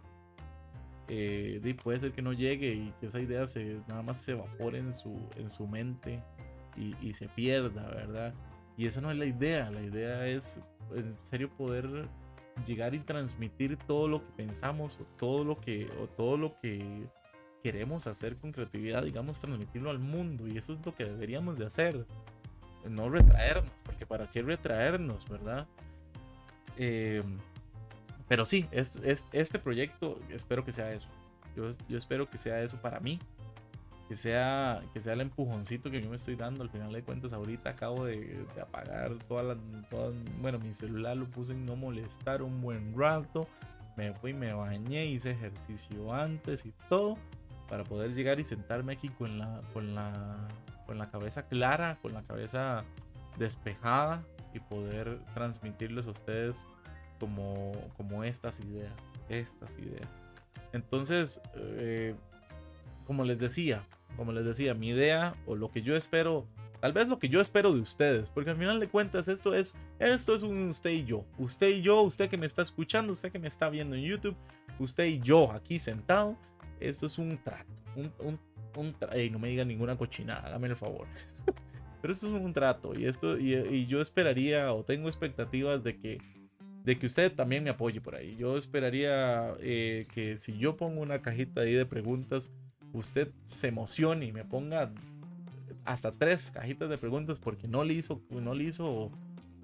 eh, 1.12 1.76
puede 1.82 1.98
ser 1.98 2.12
que 2.12 2.22
no 2.22 2.32
llegue 2.32 2.72
y 2.72 2.94
que 3.00 3.06
esa 3.06 3.20
idea 3.20 3.44
se, 3.48 3.80
nada 3.88 4.00
más 4.02 4.22
se 4.22 4.32
evapore 4.32 4.78
en 4.78 4.92
su, 4.92 5.18
en 5.36 5.50
su 5.50 5.66
mente 5.66 6.22
y, 6.76 7.12
se 7.12 7.28
pierda, 7.28 7.88
¿verdad? 7.88 8.32
Y 8.76 8.86
esa 8.86 9.00
no 9.00 9.10
es 9.10 9.18
la 9.18 9.26
idea, 9.26 9.70
la 9.70 9.82
idea 9.82 10.26
es 10.28 10.62
en 10.94 11.16
serio 11.20 11.50
poder 11.50 12.08
llegar 12.64 12.94
y 12.94 13.00
transmitir 13.00 13.76
todo 13.76 14.06
lo 14.06 14.24
que 14.24 14.32
pensamos 14.36 14.98
o 15.00 15.04
todo 15.18 15.44
lo 15.44 15.60
que, 15.60 15.90
o 16.00 16.06
todo 16.06 16.36
lo 16.36 16.54
que 16.54 17.08
queremos 17.60 18.06
hacer 18.06 18.36
con 18.36 18.52
creatividad, 18.52 19.02
digamos, 19.02 19.40
transmitirlo 19.40 19.90
al 19.90 19.98
mundo 19.98 20.46
y 20.46 20.56
eso 20.56 20.72
es 20.74 20.86
lo 20.86 20.94
que 20.94 21.04
deberíamos 21.04 21.58
de 21.58 21.66
hacer, 21.66 22.06
no 22.88 23.10
retraernos, 23.10 23.72
porque 23.84 24.06
para 24.06 24.30
qué 24.30 24.42
retraernos, 24.42 25.28
¿verdad? 25.28 25.66
Eh, 26.78 27.22
pero 28.30 28.44
sí, 28.44 28.68
es, 28.70 28.94
es, 28.98 29.26
este 29.32 29.58
proyecto 29.58 30.20
espero 30.32 30.64
que 30.64 30.70
sea 30.70 30.92
eso. 30.92 31.08
Yo, 31.56 31.68
yo, 31.88 31.98
espero 31.98 32.30
que 32.30 32.38
sea 32.38 32.62
eso 32.62 32.80
para 32.80 33.00
mí. 33.00 33.18
Que 34.08 34.14
sea, 34.14 34.84
que 34.94 35.00
sea 35.00 35.14
el 35.14 35.22
empujoncito 35.22 35.90
que 35.90 36.00
yo 36.00 36.08
me 36.08 36.14
estoy 36.14 36.36
dando. 36.36 36.62
Al 36.62 36.70
final 36.70 36.92
de 36.92 37.02
cuentas, 37.02 37.32
ahorita 37.32 37.70
acabo 37.70 38.04
de, 38.04 38.46
apagar 38.62 39.16
toda 39.26 39.42
la. 39.42 39.56
bueno, 40.40 40.60
mi 40.60 40.72
celular 40.72 41.16
lo 41.16 41.28
puse 41.28 41.54
en 41.54 41.66
no 41.66 41.74
molestar 41.74 42.40
un 42.42 42.60
buen 42.60 42.96
rato. 42.96 43.48
Me 43.96 44.14
fui, 44.14 44.32
me 44.32 44.52
bañé, 44.52 45.06
hice 45.06 45.32
ejercicio 45.32 46.14
antes 46.14 46.64
y 46.66 46.72
todo. 46.88 47.18
Para 47.68 47.82
poder 47.82 48.14
llegar 48.14 48.38
y 48.38 48.44
sentarme 48.44 48.92
aquí 48.92 49.08
con 49.08 49.40
la, 49.40 49.60
con 49.72 49.96
la, 49.96 50.46
con 50.86 50.98
la 50.98 51.10
cabeza 51.10 51.48
clara, 51.48 51.98
con 52.00 52.12
la 52.12 52.22
cabeza 52.22 52.84
despejada 53.38 54.22
y 54.54 54.60
poder 54.60 55.18
transmitirles 55.34 56.06
a 56.06 56.10
ustedes 56.10 56.68
como, 57.20 57.72
como 57.96 58.24
estas 58.24 58.58
ideas, 58.60 58.92
estas 59.28 59.78
ideas. 59.78 60.08
Entonces, 60.72 61.40
eh, 61.54 62.14
como 63.06 63.24
les 63.24 63.38
decía, 63.38 63.86
como 64.16 64.32
les 64.32 64.44
decía, 64.44 64.74
mi 64.74 64.88
idea 64.88 65.36
o 65.46 65.54
lo 65.54 65.70
que 65.70 65.82
yo 65.82 65.94
espero, 65.94 66.46
tal 66.80 66.92
vez 66.92 67.06
lo 67.06 67.18
que 67.18 67.28
yo 67.28 67.40
espero 67.40 67.72
de 67.72 67.80
ustedes, 67.80 68.30
porque 68.30 68.50
al 68.50 68.56
final 68.56 68.80
de 68.80 68.88
cuentas 68.88 69.28
esto 69.28 69.54
es, 69.54 69.76
esto 69.98 70.34
es 70.34 70.42
un 70.42 70.70
usted 70.70 70.90
y 70.90 71.04
yo, 71.04 71.24
usted 71.38 71.68
y 71.68 71.82
yo, 71.82 72.02
usted 72.02 72.28
que 72.28 72.38
me 72.38 72.46
está 72.46 72.62
escuchando, 72.62 73.12
usted 73.12 73.30
que 73.30 73.38
me 73.38 73.48
está 73.48 73.70
viendo 73.70 73.94
en 73.94 74.02
YouTube, 74.02 74.36
usted 74.78 75.04
y 75.04 75.20
yo 75.20 75.52
aquí 75.52 75.78
sentado, 75.78 76.36
esto 76.80 77.06
es 77.06 77.18
un 77.18 77.38
trato, 77.42 77.70
un, 77.94 78.12
un, 78.18 78.40
un 78.76 78.94
no 79.32 79.38
me 79.38 79.48
diga 79.48 79.64
ninguna 79.64 79.96
cochinada, 79.96 80.48
hágame 80.48 80.68
el 80.68 80.76
favor. 80.76 81.06
Pero 82.00 82.12
esto 82.12 82.34
es 82.34 82.42
un 82.42 82.52
trato 82.52 82.98
y 82.98 83.06
esto 83.06 83.38
y, 83.38 83.86
yo 83.86 84.00
esperaría 84.00 84.72
o 84.72 84.84
tengo 84.84 85.08
expectativas 85.08 85.84
de 85.84 85.98
que 85.98 86.18
de 86.84 86.98
que 86.98 87.06
usted 87.06 87.32
también 87.32 87.64
me 87.64 87.70
apoye 87.70 88.00
por 88.00 88.14
ahí. 88.14 88.36
Yo 88.36 88.56
esperaría 88.56 89.54
eh, 89.60 90.06
que 90.12 90.36
si 90.36 90.58
yo 90.58 90.72
pongo 90.72 91.00
una 91.00 91.20
cajita 91.20 91.62
ahí 91.62 91.74
de 91.74 91.86
preguntas, 91.86 92.52
usted 92.92 93.28
se 93.44 93.68
emocione 93.68 94.26
y 94.26 94.32
me 94.32 94.44
ponga 94.44 94.92
hasta 95.84 96.12
tres 96.12 96.50
cajitas 96.50 96.88
de 96.88 96.98
preguntas 96.98 97.38
porque 97.38 97.68
no 97.68 97.84
le 97.84 97.94
hizo, 97.94 98.22
no 98.30 98.54
le 98.54 98.64
hizo, 98.64 99.10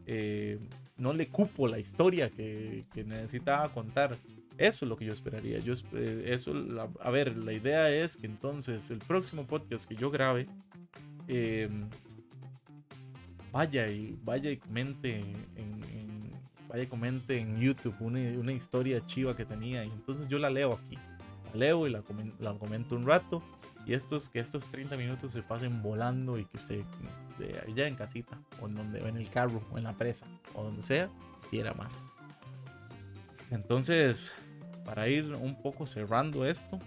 eh, 0.07 0.59
no 0.97 1.13
le 1.13 1.29
cupo 1.29 1.69
la 1.69 1.79
historia 1.79 2.31
que, 2.31 2.85
necesitaba 2.95 3.69
contar. 3.71 4.19
Eso 4.59 4.87
es 4.87 4.89
lo 4.89 4.97
que 4.97 5.05
yo 5.05 5.13
esperaría. 5.13 5.59
Yo, 5.59 5.75
eh, 5.93 6.25
eso, 6.29 6.55
a 7.01 7.11
ver, 7.11 7.37
la 7.37 7.53
idea 7.53 7.91
es 7.91 8.17
que 8.17 8.27
entonces 8.27 8.91
el 8.91 8.99
próximo 8.99 9.47
podcast 9.47 9.87
que 9.87 9.97
yo 9.97 10.11
grabe, 10.11 10.47
em, 11.29 11.89
vaya 13.53 13.89
y 13.89 14.19
vaya 14.23 14.51
y 14.51 14.57
comente 14.57 15.19
en, 15.19 15.87
vaya 16.69 16.87
comente 16.87 17.39
en 17.39 17.61
YouTube 17.61 17.95
una, 18.01 18.53
historia 18.53 19.05
chiva 19.05 19.37
que 19.37 19.45
tenía 19.45 19.85
y 19.85 19.91
entonces 19.91 20.29
yo 20.29 20.39
la 20.39 20.51
leo 20.51 20.75
aquí 20.75 20.99
leo 21.57 21.87
y 21.87 21.91
la, 21.91 22.03
comento 22.59 22.95
un 22.95 23.07
rato. 23.07 23.43
Y 23.87 23.95
estos, 23.95 24.29
que 24.29 24.41
estos 24.41 24.69
30 24.69 24.97
minutos 24.97 25.33
se 25.33 25.43
pasen 25.43 25.81
volando 25.81 26.39
y 26.39 26.45
que 26.45 26.57
usted 26.57 26.85
de 27.39 27.61
allá 27.61 27.87
en 27.87 27.95
casita, 27.95 28.41
o 28.61 28.69
en 28.69 28.75
donde 28.75 28.99
en 28.99 29.17
el 29.17 29.31
carro, 29.31 29.63
o 29.71 29.79
en 29.79 29.85
la 29.85 29.93
presa, 29.97 30.27
o 30.55 30.65
donde 30.65 30.83
sea, 30.83 31.09
quiera 31.51 31.73
más. 31.75 32.11
Entonces, 33.51 34.35
para 34.85 35.09
ir 35.09 35.33
un 35.35 35.63
poco 35.63 35.87
cerrando 35.87 36.45
esto, 36.45 36.81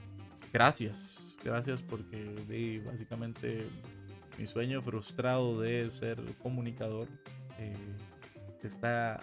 gracias. 0.51 1.37
Gracias 1.41 1.81
porque 1.81 2.81
básicamente 2.85 3.65
mi 4.37 4.45
sueño 4.45 4.81
frustrado 4.81 5.61
de 5.61 5.89
ser 5.89 6.21
comunicador 6.37 7.07
eh, 7.59 7.77
está 8.61 9.21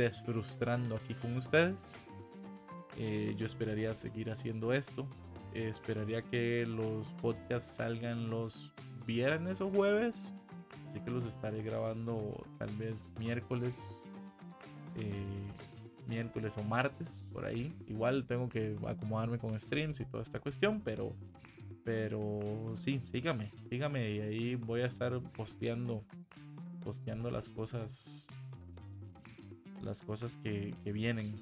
desfrustrando 0.00 0.96
aquí 0.96 1.14
con 1.14 1.36
ustedes. 1.36 1.94
Eh, 2.96 3.34
yo 3.36 3.44
esperaría 3.44 3.94
seguir 3.94 4.30
haciendo 4.30 4.72
esto. 4.72 5.06
Eh, 5.54 5.68
esperaría 5.68 6.22
que 6.22 6.64
los 6.66 7.12
podcasts 7.12 7.76
salgan 7.76 8.30
los 8.30 8.72
viernes 9.06 9.60
o 9.60 9.70
jueves. 9.70 10.34
Así 10.86 11.00
que 11.00 11.10
los 11.10 11.24
estaré 11.24 11.62
grabando 11.62 12.44
tal 12.58 12.74
vez 12.76 13.08
miércoles. 13.18 13.86
Eh, 14.96 15.48
miércoles 16.08 16.56
o 16.56 16.62
martes 16.62 17.22
por 17.32 17.44
ahí. 17.44 17.76
Igual 17.86 18.26
tengo 18.26 18.48
que 18.48 18.76
acomodarme 18.86 19.38
con 19.38 19.58
streams 19.60 20.00
y 20.00 20.06
toda 20.06 20.22
esta 20.22 20.40
cuestión. 20.40 20.80
Pero. 20.80 21.14
Pero 21.84 22.74
sí, 22.74 23.00
sígame. 23.04 23.52
Sígame. 23.68 24.10
Y 24.10 24.20
ahí 24.20 24.54
voy 24.54 24.80
a 24.80 24.86
estar 24.86 25.20
posteando. 25.36 26.04
Posteando 26.82 27.30
las 27.30 27.50
cosas. 27.50 28.26
Las 29.82 30.02
cosas 30.02 30.36
que, 30.36 30.74
que 30.84 30.92
vienen. 30.92 31.36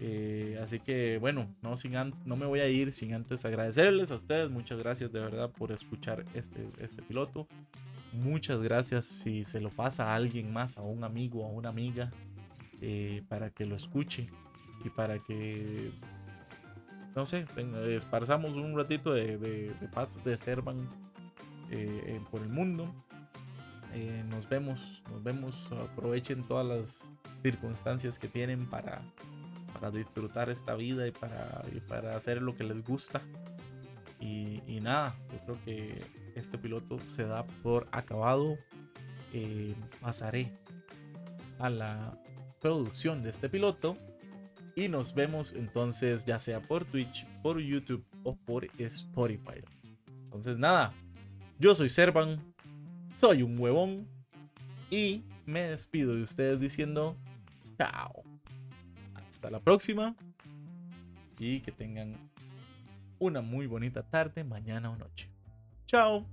Eh, 0.00 0.58
así 0.60 0.80
que 0.80 1.18
bueno, 1.18 1.54
no, 1.62 1.76
sin 1.76 1.92
no 2.24 2.36
me 2.36 2.46
voy 2.46 2.60
a 2.60 2.68
ir 2.68 2.90
sin 2.90 3.14
antes 3.14 3.44
agradecerles 3.44 4.10
a 4.10 4.16
ustedes. 4.16 4.50
Muchas 4.50 4.78
gracias 4.78 5.12
de 5.12 5.20
verdad 5.20 5.50
por 5.50 5.72
escuchar 5.72 6.24
este, 6.34 6.68
este 6.78 7.02
piloto. 7.02 7.46
Muchas 8.12 8.60
gracias 8.60 9.04
si 9.06 9.44
se 9.44 9.60
lo 9.60 9.70
pasa 9.70 10.12
a 10.12 10.14
alguien 10.14 10.52
más, 10.52 10.78
a 10.78 10.82
un 10.82 11.04
amigo, 11.04 11.44
a 11.44 11.48
una 11.48 11.68
amiga, 11.68 12.12
eh, 12.80 13.22
para 13.28 13.50
que 13.50 13.66
lo 13.66 13.74
escuche 13.74 14.28
y 14.84 14.90
para 14.90 15.18
que, 15.18 15.90
no 17.16 17.26
sé, 17.26 17.46
esparzamos 17.88 18.54
un 18.54 18.76
ratito 18.76 19.12
de, 19.12 19.36
de, 19.36 19.88
paz 19.92 20.22
de 20.22 20.38
Servan 20.38 20.88
eh, 21.70 22.20
por 22.30 22.42
el 22.42 22.48
mundo. 22.48 22.94
Nos 24.28 24.48
vemos, 24.48 25.02
nos 25.10 25.22
vemos. 25.22 25.70
Aprovechen 25.72 26.44
todas 26.44 26.66
las 26.66 27.12
circunstancias 27.42 28.18
que 28.18 28.28
tienen 28.28 28.68
para 28.68 29.02
para 29.74 29.90
disfrutar 29.90 30.50
esta 30.50 30.74
vida 30.76 31.06
y 31.06 31.10
para, 31.10 31.64
para 31.88 32.16
hacer 32.16 32.40
lo 32.40 32.54
que 32.54 32.64
les 32.64 32.82
gusta. 32.84 33.20
Y, 34.20 34.80
nada, 34.80 35.14
yo 35.30 35.38
creo 35.44 35.64
que 35.64 36.02
este 36.34 36.56
piloto 36.56 37.04
se 37.04 37.24
da 37.24 37.46
por 37.62 37.88
acabado. 37.92 38.56
Eh, 39.34 39.74
pasaré 40.00 40.56
a 41.58 41.68
la 41.68 42.18
producción 42.60 43.22
de 43.22 43.30
este 43.30 43.48
piloto 43.48 43.96
y 44.76 44.88
nos 44.88 45.14
vemos 45.14 45.52
entonces 45.52 46.24
ya 46.24 46.38
sea 46.38 46.60
por 46.60 46.84
Twitch, 46.84 47.26
por 47.42 47.58
YouTube 47.58 48.06
o 48.22 48.36
por 48.36 48.66
Spotify. 48.78 49.62
Entonces 50.24 50.56
nada, 50.56 50.92
yo 51.58 51.74
soy 51.74 51.88
Servan, 51.88 52.53
soy 53.04 53.42
un 53.42 53.58
huevón 53.58 54.08
y 54.90 55.22
me 55.46 55.60
despido 55.60 56.14
de 56.14 56.22
ustedes 56.22 56.60
diciendo 56.60 57.16
chao 57.76 58.24
la 59.50 59.60
próxima 59.60 60.14
y 61.38 61.60
que 61.60 61.72
tengan 61.72 62.14
una 63.18 63.40
muy 63.40 63.66
bonita 63.66 64.02
tarde, 64.02 64.44
mañana 64.44 64.90
o 64.90 64.96
noche. 64.96 65.30
Chao. 65.86 66.26